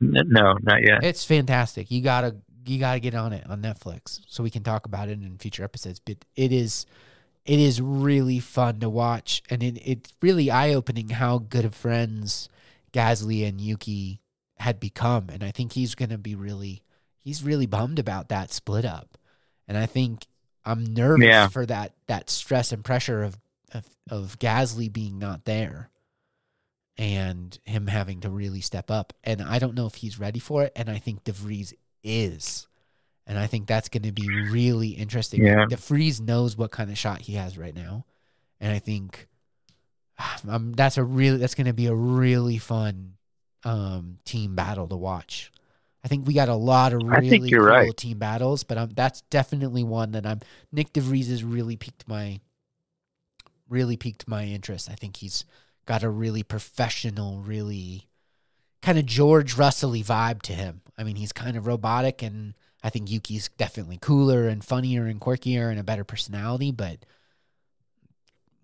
[0.00, 1.04] No, not yet.
[1.04, 1.90] It's fantastic.
[1.90, 5.20] You gotta you gotta get on it on Netflix so we can talk about it
[5.20, 6.00] in future episodes.
[6.00, 6.86] But it is
[7.44, 11.74] it is really fun to watch, and it, it's really eye opening how good of
[11.74, 12.48] friends
[12.98, 14.20] Gasly and Yuki
[14.56, 15.28] had become.
[15.30, 16.82] And I think he's gonna be really
[17.16, 19.16] he's really bummed about that split up.
[19.68, 20.26] And I think
[20.64, 21.48] I'm nervous Yeah.
[21.48, 23.38] for that that stress and pressure of,
[23.72, 25.90] of of Gasly being not there
[26.96, 29.12] and him having to really step up.
[29.22, 30.72] And I don't know if he's ready for it.
[30.74, 31.72] And I think DeVries
[32.02, 32.66] is.
[33.26, 35.44] And I think that's going to be really interesting.
[35.44, 35.66] Yeah.
[35.66, 38.04] DeVries knows what kind of shot he has right now.
[38.58, 39.28] And I think
[40.48, 43.14] um, that's a really that's going to be a really fun
[43.64, 45.52] um, team battle to watch.
[46.04, 47.96] I think we got a lot of really cool right.
[47.96, 50.40] team battles, but um, that's definitely one that I'm.
[50.70, 52.40] Nick DeVries has really piqued my,
[53.68, 54.88] really piqued my interest.
[54.90, 55.44] I think he's
[55.86, 58.06] got a really professional, really
[58.80, 60.82] kind of George Russell-y vibe to him.
[60.96, 65.20] I mean, he's kind of robotic, and I think Yuki's definitely cooler and funnier and
[65.20, 66.70] quirkier and a better personality.
[66.70, 67.00] But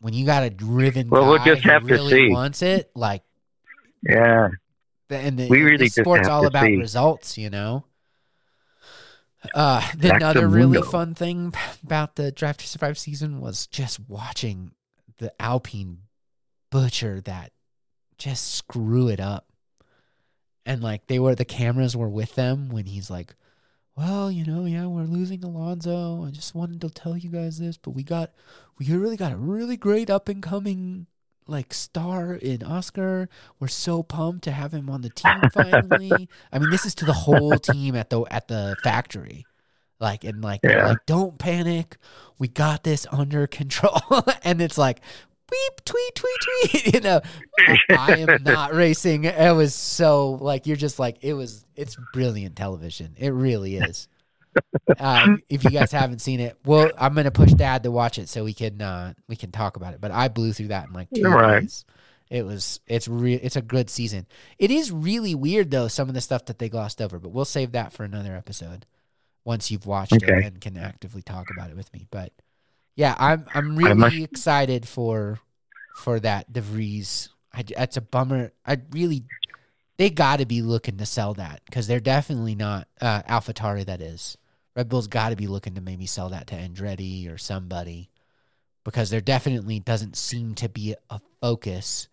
[0.05, 2.29] when you got a driven Well, we'll guy just who have to really see.
[2.31, 3.23] wants it, like
[4.03, 4.49] Yeah,
[5.09, 6.77] the- and the, We really the sport's all about see.
[6.77, 7.85] results, you know.
[9.55, 13.99] Uh, the Back another really fun thing about the Drive to Survive season was just
[14.09, 14.73] watching
[15.19, 15.99] the Alpine
[16.71, 17.53] butcher that
[18.19, 19.47] just screw it up.
[20.67, 23.35] And like they were, the cameras were with them when he's like,
[23.97, 26.25] "Well, you know, yeah, we're losing Alonso.
[26.25, 28.33] I just wanted to tell you guys this, but we got,
[28.79, 31.07] we really got a really great up and coming
[31.47, 33.29] like star in Oscar.
[33.61, 36.29] We're so pumped to have him on the team finally.
[36.53, 39.47] I mean, this is to the whole team at the at the factory.
[40.01, 40.89] Like and like Yeah.
[40.89, 41.97] like, don't panic.
[42.39, 44.01] We got this under control.
[44.43, 45.01] and it's like
[45.51, 46.37] beep tweet tweet
[46.73, 46.95] tweet.
[46.95, 47.21] You know,
[47.91, 49.25] I am not racing.
[49.25, 51.65] It was so like you're just like it was.
[51.77, 53.15] It's brilliant television.
[53.19, 54.09] It really is.
[54.99, 58.29] Uh, if you guys haven't seen it, well, I'm gonna push Dad to watch it
[58.29, 60.01] so we can uh, we can talk about it.
[60.01, 61.61] But I blew through that in like two Right.
[61.61, 61.85] days.
[62.31, 63.39] It was it's real.
[63.43, 64.27] It's a good season.
[64.59, 67.45] It is really weird though some of the stuff that they glossed over, but we'll
[67.45, 68.87] save that for another episode
[69.45, 70.47] once you've watched it Okay.
[70.47, 72.07] and can actively talk about it with me.
[72.11, 72.33] But
[72.97, 75.39] yeah, I'm I'm really must- excited for
[75.97, 77.29] for that DeVries.
[77.53, 78.53] I, that's a bummer.
[78.67, 79.25] I really
[79.97, 83.85] they got to be looking to sell that because they're definitely not uh, AlphaTauri.
[83.87, 84.37] That is,
[84.77, 88.11] Red Bull's got to be looking to maybe sell that to Andretti or somebody
[88.85, 92.09] because there definitely doesn't seem to be a focus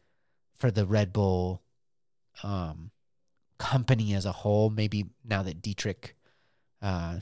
[0.58, 1.62] for the Red Bull
[2.44, 2.92] um,
[3.58, 4.70] company as a whole.
[4.70, 6.16] Maybe now that Dietrich
[6.82, 7.18] uh,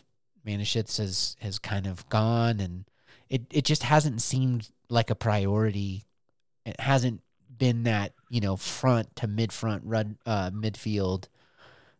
[0.45, 2.85] Mateschitz has has kind of gone, and
[3.29, 6.05] it it just hasn't seemed like a priority.
[6.65, 7.21] It hasn't
[7.57, 11.27] been that you know front to mid front run uh, midfield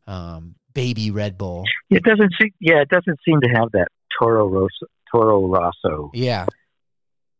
[0.07, 1.65] um, baby Red Bull.
[1.89, 2.51] it doesn't seem.
[2.59, 3.87] Yeah, it doesn't seem to have that
[4.19, 6.45] Toro Rosso, Toro Rosso Yeah,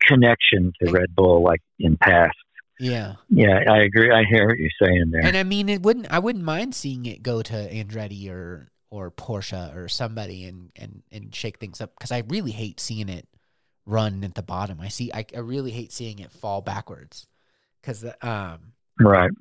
[0.02, 2.38] connection to Red Bull like in past.
[2.80, 3.16] yeah.
[3.30, 4.12] Yeah, I agree.
[4.12, 5.22] I hear what you're saying there.
[5.26, 6.12] And I mean, it wouldn't.
[6.12, 11.04] I wouldn't mind seeing it go to Andretti or or Porsche or somebody and and
[11.12, 13.28] and shake things up because I really hate seeing it
[13.86, 14.80] run at the bottom.
[14.82, 15.12] I see.
[15.14, 17.28] I, I really hate seeing it fall backwards
[17.82, 19.32] because um right.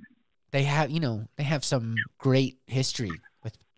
[0.50, 3.10] they have you know they have some great history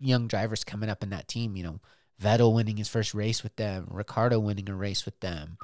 [0.01, 1.55] young drivers coming up in that team.
[1.55, 1.79] You know,
[2.21, 5.57] Vettel winning his first race with them, Ricciardo winning a race with them.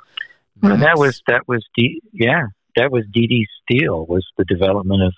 [0.62, 5.14] Well, that was that was D, yeah that was DD Steele was the development of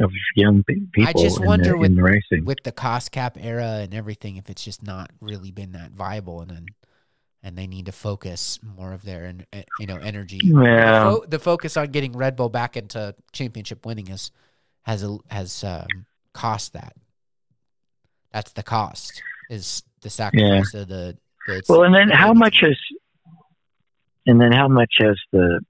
[0.00, 2.44] of young pe- people just in, wonder the, with- the racing.
[2.44, 6.40] with the cost cap era and everything if it's just not really been that viable
[6.40, 6.66] and then
[7.42, 9.32] and they need to focus more of their
[9.78, 10.40] you know energy.
[10.42, 11.04] Yeah.
[11.04, 14.30] The, fo- the focus on getting Red Bull back into championship winning is
[14.82, 15.86] has a, has um,
[16.32, 16.94] cost that.
[18.32, 19.22] That's the cost.
[19.50, 21.16] Is the sacrifice of the,
[21.46, 22.76] the Well, and then the how much is
[24.28, 25.60] and then how much has the,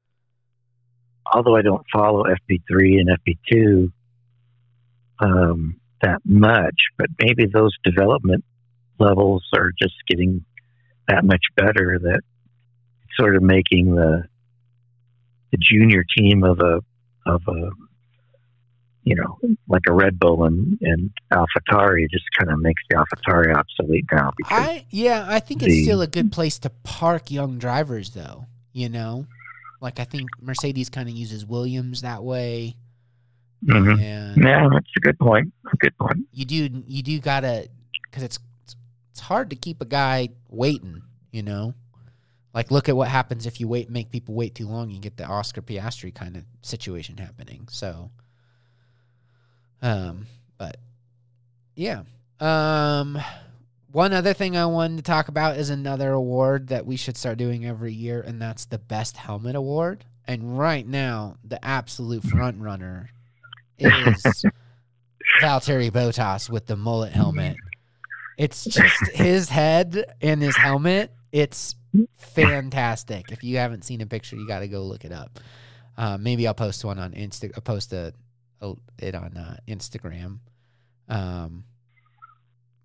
[1.33, 3.93] although I don't follow FP3 and FP2
[5.21, 8.45] um, that much, but maybe those development
[8.99, 10.45] levels are just getting
[11.07, 12.21] that much better that
[13.05, 14.25] it's sort of making the
[15.53, 16.81] the junior team of a
[17.25, 17.71] of a
[19.09, 19.39] you know
[19.69, 24.31] like a Red Bull and and AlphaTauri just kind of makes the AlphaTauri obsolete now
[24.47, 28.47] I yeah, I think it's the- still a good place to park young drivers, though.
[28.73, 29.27] You know,
[29.81, 32.77] like I think Mercedes kind of uses Williams that way,
[33.65, 34.01] Mhm.
[34.01, 35.53] and Yeah, that's a good point.
[35.73, 36.27] A good point.
[36.33, 37.69] you do you do gotta
[38.05, 38.39] because it's
[39.11, 41.03] it's hard to keep a guy waiting.
[41.33, 41.75] You know,
[42.55, 44.91] like look at what happens if you wait, make people wait too long.
[44.91, 47.67] You get the Oscar Piastri kind of situation happening.
[47.71, 48.11] So,
[49.83, 50.26] um,
[50.57, 50.76] but
[51.74, 52.03] yeah,
[52.41, 53.18] um.
[53.91, 57.39] One other thing I wanted to talk about is another award that we should start
[57.39, 60.05] doing every year, and that's the Best Helmet Award.
[60.26, 63.09] And right now, the absolute front runner
[63.79, 64.22] is
[65.43, 67.57] Valtteri Bottas with the mullet helmet.
[68.37, 71.12] It's just his head and his helmet.
[71.33, 71.74] It's
[72.16, 73.33] fantastic.
[73.33, 75.41] If you haven't seen a picture, you got to go look it up.
[75.97, 77.51] Uh, maybe I'll post one on Insta.
[77.55, 78.12] I'll post a, a
[78.99, 80.39] it on uh, Instagram.
[81.09, 81.65] Um,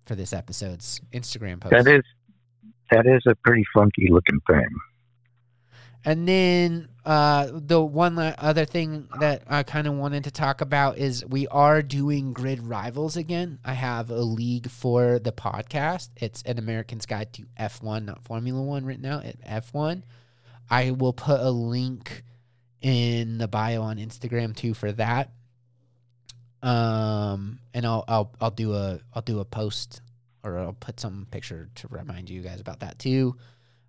[0.06, 1.72] for this episode's Instagram post.
[1.72, 2.02] That is
[2.90, 4.68] that is a pretty funky looking thing.
[6.06, 10.98] And then uh, the one other thing that I kind of wanted to talk about
[10.98, 13.58] is we are doing grid rivals again.
[13.64, 16.10] I have a league for the podcast.
[16.18, 20.02] It's an American's Guide to F1, not Formula One, written out at F1.
[20.68, 22.22] I will put a link
[22.82, 25.32] in the bio on Instagram too for that.
[26.64, 30.00] Um, and I'll I'll I'll do a I'll do a post
[30.42, 33.36] or I'll put some picture to remind you guys about that too.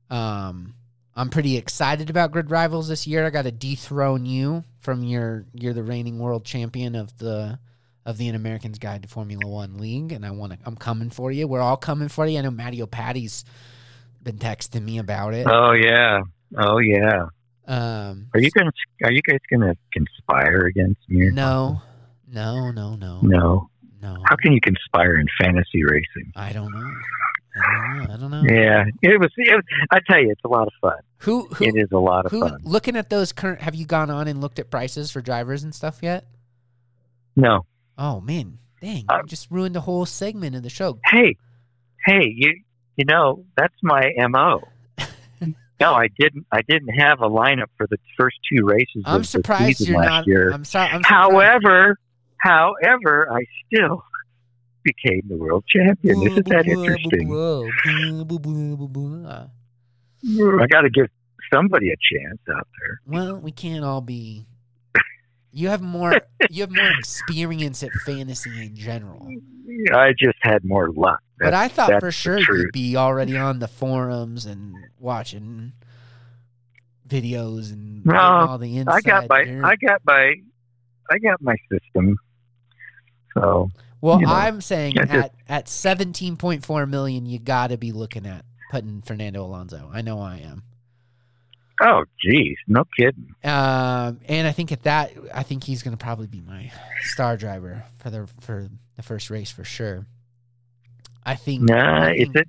[0.09, 0.75] Um,
[1.15, 3.25] I'm pretty excited about Grid Rivals this year.
[3.25, 7.59] I got to dethrone you from your you're the reigning world champion of the
[8.05, 10.59] of the An American's Guide to Formula One League, and I want to.
[10.65, 11.47] I'm coming for you.
[11.47, 12.37] We're all coming for you.
[12.37, 13.45] I know Matteo Patty's
[14.21, 15.47] been texting me about it.
[15.49, 16.19] Oh yeah.
[16.57, 17.27] Oh yeah.
[17.67, 21.27] Um, Are you to are you guys going to conspire against me?
[21.27, 21.81] or no,
[22.35, 23.21] no, no, no.
[23.21, 23.69] No.
[24.01, 24.17] no.
[24.25, 26.33] How can you conspire in fantasy racing?
[26.35, 26.91] I don't know.
[27.57, 28.13] I don't know.
[28.13, 28.43] I don't know.
[28.43, 29.31] Yeah, it was.
[29.37, 30.99] It was I tell you, it's a lot of fun.
[31.19, 32.59] Who who it is a lot of who fun.
[32.63, 33.61] looking at those current?
[33.61, 36.25] Have you gone on and looked at prices for drivers and stuff yet?
[37.37, 37.65] No.
[37.97, 39.05] Oh man, dang!
[39.07, 40.99] Uh, you just ruined the whole segment of the show.
[41.05, 41.37] Hey,
[42.05, 42.61] hey, you
[42.97, 44.67] you know that's my mo.
[45.79, 46.45] no, I didn't.
[46.51, 50.27] I didn't have a lineup for the first two races I'm surprised you're not.
[50.27, 50.51] year.
[50.51, 50.89] I'm sorry.
[50.89, 51.31] I'm surprised.
[51.31, 51.99] However,
[52.45, 54.03] however, I still
[54.83, 56.21] became the world champion.
[56.21, 57.29] Isn't that interesting?
[60.61, 61.07] I got to give
[61.53, 63.01] somebody a chance out there.
[63.05, 64.45] Well, we can't all be.
[65.51, 66.13] You have more.
[66.49, 69.27] you have more experience at fantasy in general.
[69.93, 71.21] I just had more luck.
[71.39, 75.73] But I thought for sure you'd be already on the forums and watching
[77.07, 78.95] videos and No, all the inside.
[78.95, 79.65] I got my dirt.
[79.65, 80.33] I got my
[81.09, 82.17] I got my system.
[83.37, 83.71] So
[84.01, 87.91] Well, you know, I'm saying I just- at at 17.4 million, you got to be
[87.91, 89.89] looking at putting Fernando Alonso.
[89.93, 90.63] I know I am.
[91.81, 93.35] oh geez, no kidding.
[93.43, 96.71] Um, and I think at that, I think he's going to probably be my
[97.01, 100.07] star driver for the for the first race for sure.
[101.23, 101.63] I think.
[101.63, 102.47] Nah, I is it?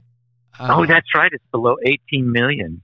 [0.59, 1.31] uh, oh, that's right.
[1.33, 2.83] It's below 18 million.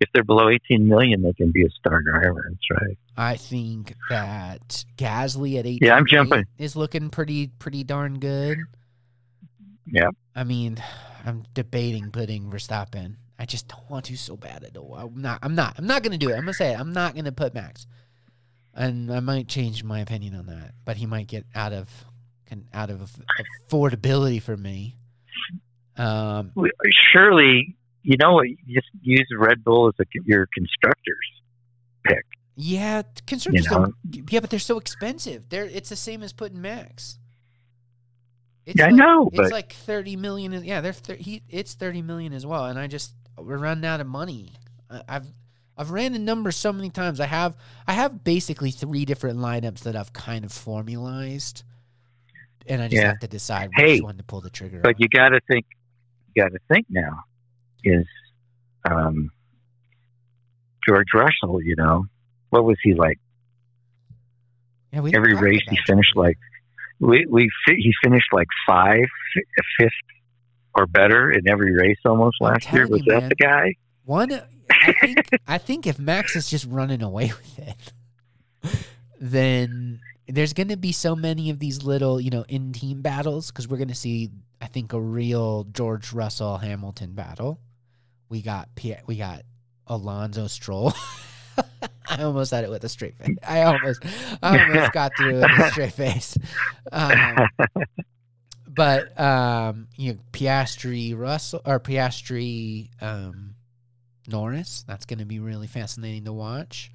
[0.00, 2.48] If they're below 18 million, they can be a star driver.
[2.50, 2.98] That's right.
[3.16, 6.44] I think that Gasly at 18 Yeah, I'm jumping.
[6.58, 8.58] is looking pretty pretty darn good.
[9.86, 10.08] Yeah.
[10.34, 10.82] I mean,
[11.24, 13.16] I'm debating putting Verstappen.
[13.38, 14.64] I just don't want to so bad.
[14.66, 14.92] I don't.
[14.96, 15.38] I'm not.
[15.42, 15.74] I'm not.
[15.78, 16.34] I'm not going to do it.
[16.34, 16.78] I'm going to say it.
[16.80, 17.86] I'm not going to put Max,
[18.74, 20.72] and I might change my opinion on that.
[20.84, 21.88] But he might get out of
[22.72, 23.10] out of
[23.68, 24.96] affordability for me.
[25.96, 26.52] Um,
[27.12, 28.46] Surely, you know what?
[28.68, 31.26] Just use Red Bull as a, your constructors
[32.04, 32.24] pick.
[32.56, 33.92] Yeah, constructors You know?
[34.30, 35.48] Yeah, but they're so expensive.
[35.48, 35.64] They're.
[35.64, 37.18] It's the same as putting Max.
[38.66, 40.64] It's Yeah, I like- know, It's but like thirty million.
[40.64, 41.42] Yeah, they're thir- he.
[41.48, 44.52] It's thirty million as well, and I just we're running out of money.
[44.88, 45.26] I, I've
[45.76, 47.18] I've ran the numbers so many times.
[47.20, 51.64] I have I have basically three different lineups that I've kind of formalized,
[52.66, 53.08] and I just Yeah.
[53.08, 54.80] have to decide which Hey, one to pull the trigger.
[54.82, 54.94] but on.
[54.98, 55.66] you got to think.
[56.34, 57.24] You got to think now.
[57.84, 58.06] Is
[58.90, 59.30] um,
[60.86, 61.60] George Russell.
[61.62, 62.06] You know,
[62.54, 63.18] what was he like?
[64.92, 66.38] Yeah, we Every race he finished like
[67.00, 69.06] we we he finished like five,
[69.78, 69.90] fifth
[70.76, 72.86] or better in every race almost I'm last year.
[72.86, 73.28] Was you, that man.
[73.28, 73.74] the guy?
[74.04, 74.40] One,
[74.70, 78.82] I think, I think if Max is just running away with it,
[79.18, 83.50] then there's going to be so many of these little, you know, in team battles
[83.50, 84.30] because we're going to see,
[84.60, 87.58] I think, a real George Russell Hamilton battle.
[88.28, 89.42] We got Pierre, we got
[89.88, 90.92] Alonso Stroll.
[92.08, 93.36] I almost had it with a straight face.
[93.46, 94.02] I almost,
[94.42, 96.36] I almost got through it with a straight face.
[96.92, 97.48] Um,
[98.68, 103.54] but um, you know, Piastri Russell or Piastri um,
[104.28, 104.84] Norris.
[104.86, 106.90] That's going to be really fascinating to watch.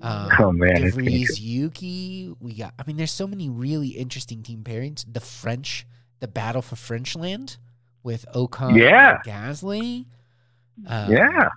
[0.00, 2.34] Um, oh man, it's De gonna Vries Yuki.
[2.40, 2.74] We got.
[2.78, 5.04] I mean, there's so many really interesting team pairings.
[5.10, 5.86] The French,
[6.20, 7.58] the battle for Frenchland
[8.02, 9.16] with Ocon, Yeah.
[9.16, 10.06] and Gasly.
[10.86, 11.48] Um, yeah,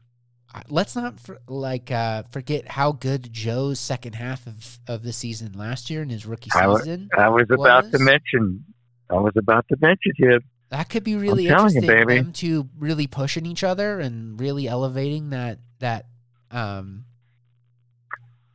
[0.68, 5.54] Let's not for, like uh, forget how good Zhou's second half of, of the season
[5.54, 7.10] last year in his rookie I season.
[7.16, 8.66] I was about to mention.
[9.10, 10.42] I was about to mention him.
[10.70, 12.08] That could be really telling you, interesting.
[12.08, 12.22] baby.
[12.22, 16.06] Them two really pushing each other and really elevating that that
[16.52, 17.06] um,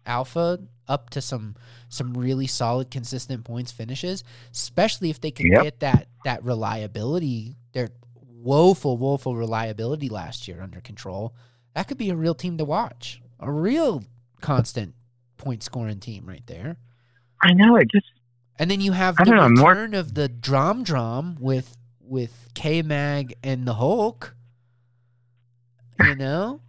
[0.06, 1.54] Alfa up to some
[1.88, 4.24] some really solid, consistent points finishes.
[4.52, 5.62] Especially if they can Yep.
[5.62, 11.34] get that that reliability, their woeful, woeful reliability last year under control.
[11.74, 13.20] That could be a real team to watch.
[13.40, 14.04] A real
[14.40, 14.94] constant
[15.36, 16.76] point scoring team right there.
[17.42, 17.76] I know.
[17.76, 18.06] It just
[18.58, 22.82] And then you have I the know, more- of the Drum Drum with with K
[22.82, 24.34] Mag and the Hulk.
[26.00, 26.60] You know,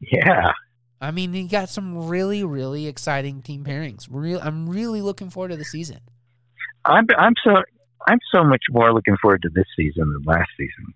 [0.00, 0.52] yeah.
[1.00, 4.06] I mean, you got some really really exciting team pairings.
[4.10, 6.00] Real, I'm really looking forward to the season.
[6.84, 7.56] I'm I'm so
[8.06, 10.94] I'm so much more looking forward to this season than last season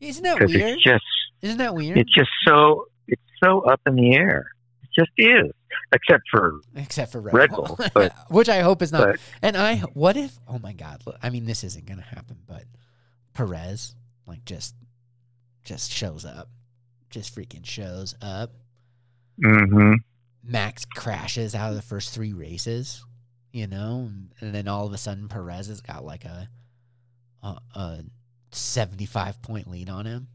[0.00, 0.50] Isn't that weird?
[0.74, 1.04] it's just
[1.42, 1.98] Isn't that weird?
[1.98, 4.46] it's just so it's so up in the air.
[4.82, 5.50] It just is,
[5.92, 9.06] except for Except for Red, Red Bull, Bull, but- which I hope is not.
[9.08, 10.38] but and I, what if?
[10.48, 11.02] Oh my God!
[11.06, 12.64] look, I mean, this isn't going to happen, but
[13.34, 13.94] Perez
[14.26, 14.74] like just
[15.64, 16.48] just shows up,
[17.10, 18.52] just freaking shows up.
[19.42, 19.94] hmm
[20.46, 23.02] Max crashes out of the first three races,
[23.50, 26.48] you know, and, and then all of a sudden Perez has got like a
[27.42, 28.04] a, a
[28.52, 30.28] seventy five point lead on him,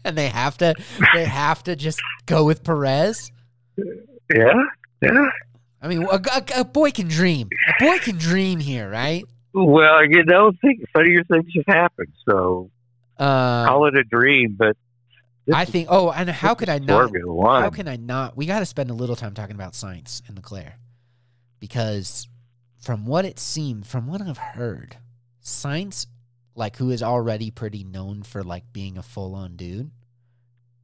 [0.04, 0.74] and they have to
[1.14, 3.30] they have to just go with Perez.
[3.76, 4.52] yeah,
[5.02, 5.26] yeah.
[5.82, 7.48] I mean, a, a, a boy can dream.
[7.68, 9.24] A boy can dream here, right?
[9.52, 12.12] Well, you know, think, funnier things have happened.
[12.28, 12.70] So
[13.18, 14.76] Um, call it a dream, but
[15.52, 15.88] I think.
[15.90, 17.10] Oh, and how could I not?
[17.62, 18.36] How can I not?
[18.36, 20.74] We got to spend a little time talking about Sainz and Leclerc
[21.58, 22.28] because,
[22.78, 24.98] from what it seemed, from what I've heard,
[25.42, 26.06] Sainz,
[26.60, 29.90] like who is already pretty known for like being a full on dude,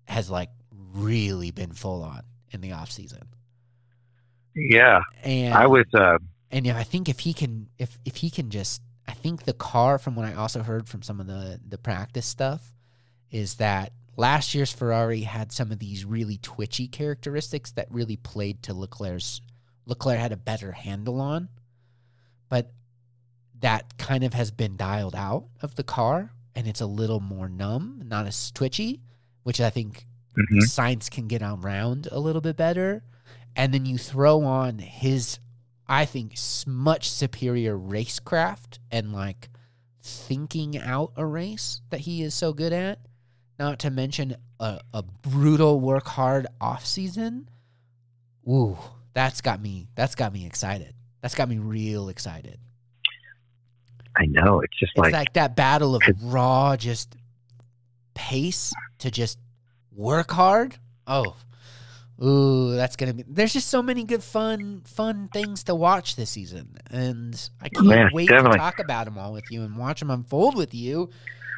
[0.06, 3.20] has like really been full on in the off season.
[4.54, 5.84] yeah, And I was.
[5.92, 6.16] Uh,
[6.50, 9.52] and yeah, I think if he can, if if he can just, I think the
[9.52, 12.72] car, from what I also heard from some of the the practice stuff,
[13.30, 18.62] is that last year's Ferrari had some of these really twitchy characteristics that really played
[18.62, 19.42] to Leclerc's.
[19.84, 21.48] Leclerc had a better handle on,
[22.48, 22.72] but
[23.60, 27.48] that kind of has been dialed out of the car, and it's a little more
[27.48, 29.00] numb, not as twitchy,
[29.42, 30.62] which I think mhm.
[30.62, 33.02] Sainz can get around a little bit better.
[33.54, 35.38] And then you throw on his,
[35.88, 36.34] I think,
[36.66, 39.48] much superior racecraft and like
[40.02, 43.00] thinking out a race that he is so good at.
[43.58, 47.48] Not to mention a, a brutal work hard off season.
[48.46, 48.76] Ooh,
[49.14, 49.88] that's got me.
[49.94, 50.94] That's got me excited.
[51.22, 52.58] That's got me real excited.
[54.16, 54.60] I know.
[54.60, 57.14] It's just It's like, like, that battle of raw, just
[58.14, 59.38] pace to just
[59.94, 60.76] work hard.
[61.06, 61.36] Oh,
[62.22, 63.24] ooh, that's gonna be.
[63.28, 68.12] There's just so many good, fun, fun things to watch this season, and I can't
[68.12, 68.52] wait definitely.
[68.52, 71.10] to talk about them all with you and watch them unfold with you,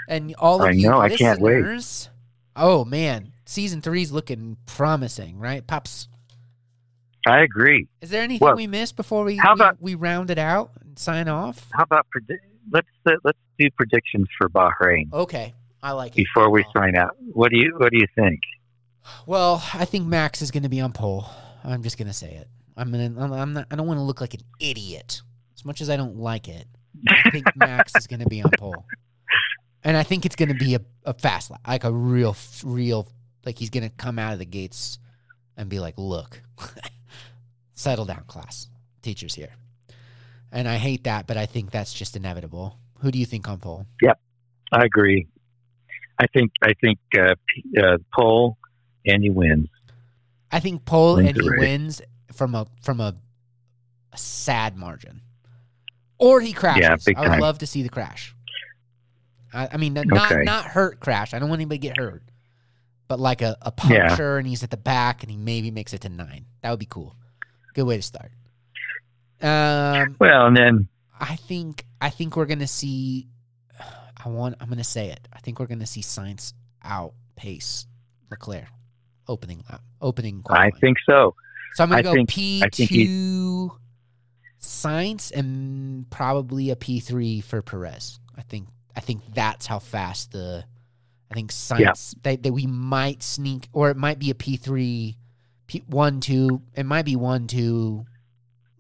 [0.08, 1.56] and all of I you know, I can't wait.
[1.58, 2.10] listeners.
[2.56, 6.08] Oh man, season three's looking promising, right, pops?
[7.26, 7.88] I agree.
[8.00, 10.70] Is there anything Well, we missed before we how we, about- we round it out
[10.80, 11.66] and sign off?
[11.72, 12.38] How about predi-
[12.72, 16.16] let's uh, let's do predictions for Bahrain Okay, I like it.
[16.16, 17.16] before we sign out.
[17.32, 18.40] What do you What do you think?
[19.26, 21.26] Well, I think Max is going to be on pole.
[21.64, 22.48] I'm just going to say it.
[22.76, 23.12] I'm gonna.
[23.18, 23.66] I'm, I'm not.
[23.70, 25.22] I don't want to look like an idiot.
[25.56, 26.66] As much as I don't like it,
[27.08, 28.84] I think Max is going to be on pole,
[29.82, 33.08] and I think it's going to be a, a fast lap, like a real, real.
[33.44, 34.98] Like he's going to come out of the gates
[35.56, 36.42] and be like, "Look,
[37.74, 38.68] settle down, class.
[39.02, 39.50] Teachers here."
[40.50, 42.78] And I hate that, but I think that's just inevitable.
[43.00, 43.86] Who do you think on pole?
[44.02, 44.18] Yep,
[44.72, 45.26] I agree.
[46.18, 47.34] I think I think uh,
[47.80, 48.56] uh, pole
[49.06, 49.68] Andy wins.
[50.50, 53.14] I think pole Wins and he wins from a from a,
[54.12, 55.20] a sad margin,
[56.18, 57.06] or he crashes.
[57.06, 57.40] Yeah, I would time.
[57.40, 58.34] love to see the crash.
[59.52, 60.42] I, I mean, not Okay.
[60.42, 61.34] not hurt crash.
[61.34, 62.22] I don't want anybody to get hurt,
[63.06, 64.06] but like a, a Yeah.
[64.08, 66.46] puncture and he's at the back and he maybe makes it to nine.
[66.62, 67.14] That would be cool.
[67.74, 68.32] Good way to start.
[69.40, 73.28] Um, Well, and then I think I think we're gonna see.
[74.24, 74.56] I want.
[74.60, 75.28] I'm gonna say it.
[75.32, 76.52] I think we're gonna see Sainz
[76.84, 77.86] outpace
[78.30, 78.66] Leclerc
[79.28, 80.42] opening lap, opening.
[80.50, 81.34] I think so.
[81.74, 81.84] so.
[81.84, 83.72] I'm gonna I go P two
[84.60, 88.18] Sainz and probably a P three for Perez.
[88.36, 88.68] I think.
[88.96, 90.64] I think that's how fast the.
[91.30, 95.16] I think Sainz that, that we might sneak, or it might be a P three,
[95.66, 96.62] P one two.
[96.74, 98.06] It might be one two.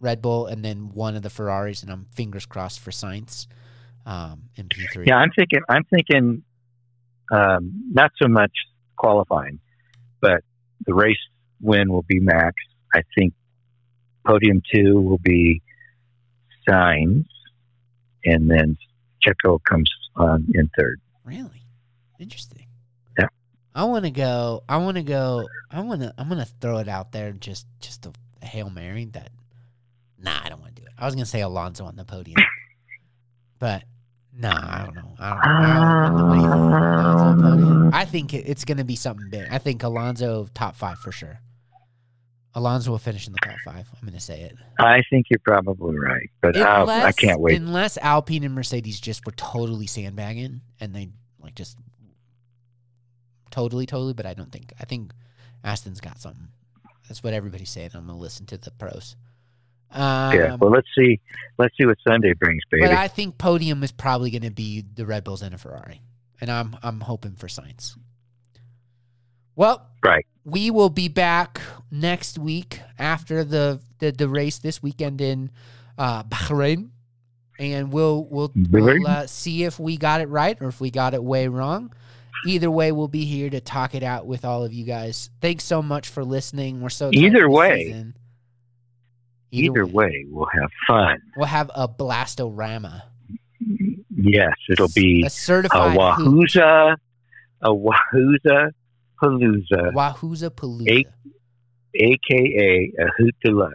[0.00, 3.46] Red Bull and then one of the Ferraris, and I'm fingers crossed for Sainz
[4.06, 5.06] um, in P3.
[5.06, 5.60] Yeah, I'm thinking.
[5.68, 6.42] I'm thinking.
[7.30, 8.52] Um, not so much
[8.96, 9.60] qualifying,
[10.20, 10.42] but
[10.86, 11.18] the race
[11.60, 12.54] win will be Max.
[12.94, 13.34] I think
[14.26, 15.62] podium two will be
[16.66, 17.26] Sainz,
[18.24, 18.78] and then
[19.24, 21.00] Checo comes on in third.
[21.24, 21.62] Really
[22.18, 22.66] interesting.
[23.18, 23.26] Yeah.
[23.74, 24.62] I want to go.
[24.68, 25.46] I want to go.
[25.70, 26.14] I want to.
[26.16, 27.32] I'm gonna throw it out there.
[27.32, 29.06] Just, just a, a hail mary.
[29.06, 29.30] That.
[30.20, 30.92] Nah, I don't want to do it.
[30.98, 32.40] I was gonna say Alonso on the podium,
[33.58, 33.84] but
[34.36, 35.14] nah, I don't know.
[35.18, 35.44] I don't know.
[35.44, 36.34] I, don't know.
[36.34, 36.54] Do you think?
[36.54, 37.90] Alonso podium?
[37.94, 39.46] I think it's gonna be something big.
[39.50, 41.40] I think Alonso top five for sure.
[42.54, 43.88] Alonso will finish in the top five.
[43.94, 44.56] I'm gonna say it.
[44.80, 47.56] I think you're probably right, but uh, I can't wait.
[47.56, 51.10] Unless Alpine and Mercedes just were totally sandbagging and they
[51.40, 51.78] like just
[53.50, 54.14] totally, totally.
[54.14, 54.72] But I don't think.
[54.80, 55.12] I think
[55.62, 56.48] Aston's got something.
[57.08, 57.90] That's what everybody's saying.
[57.94, 59.14] I'm gonna listen to the pros.
[59.90, 60.56] Um, yeah.
[60.56, 61.20] Well, let's see.
[61.58, 62.86] Let's see what Sunday brings, baby.
[62.86, 66.02] but I think podium is probably going to be the Red Bulls and a Ferrari,
[66.40, 67.96] and I'm I'm hoping for Sainz.
[69.56, 70.26] Well, Right.
[70.44, 71.60] We will be back
[71.90, 75.50] next week after the the, the race this weekend in
[75.98, 76.90] uh, Bahrain,
[77.58, 81.14] and we'll we'll, we'll uh, see if we got it right or if we got
[81.14, 81.92] it way wrong.
[82.46, 85.28] Either way, we'll be here to talk it out with all of you guys.
[85.40, 86.80] Thanks so much for listening.
[86.80, 87.86] We're so Either way.
[87.86, 88.14] season.
[89.50, 91.20] Either way, we'll have fun.
[91.36, 93.02] we'll have a blastorama.
[94.14, 96.50] Yes, it'll be a a certified hoot.
[96.50, 96.96] Wahooza,
[97.62, 98.70] a Wahooza
[99.22, 101.04] Palooza, Wahooza Palooza.
[101.94, 103.74] Aka a Hoot Deluxe.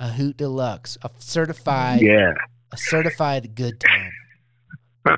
[0.00, 0.96] A hoot deluxe.
[1.02, 2.32] A certified Yeah,
[2.72, 4.12] a certified good time.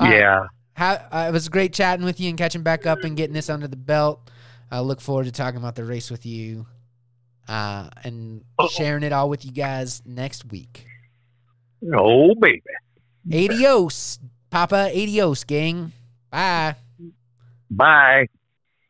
[0.00, 0.46] Yeah.
[0.76, 3.50] Ha- uh, it was great chatting with you and catching back up and getting this
[3.50, 4.30] under the belt.
[4.70, 6.66] I look forward to talking about the race with you
[7.50, 10.86] uh, and sharing it all with you guys next week.
[11.92, 12.62] Oh baby.
[13.26, 14.20] Adios,
[14.50, 14.90] Papa.
[14.94, 15.92] Adios, gang.
[16.30, 16.76] Bye.
[17.68, 18.26] Bye.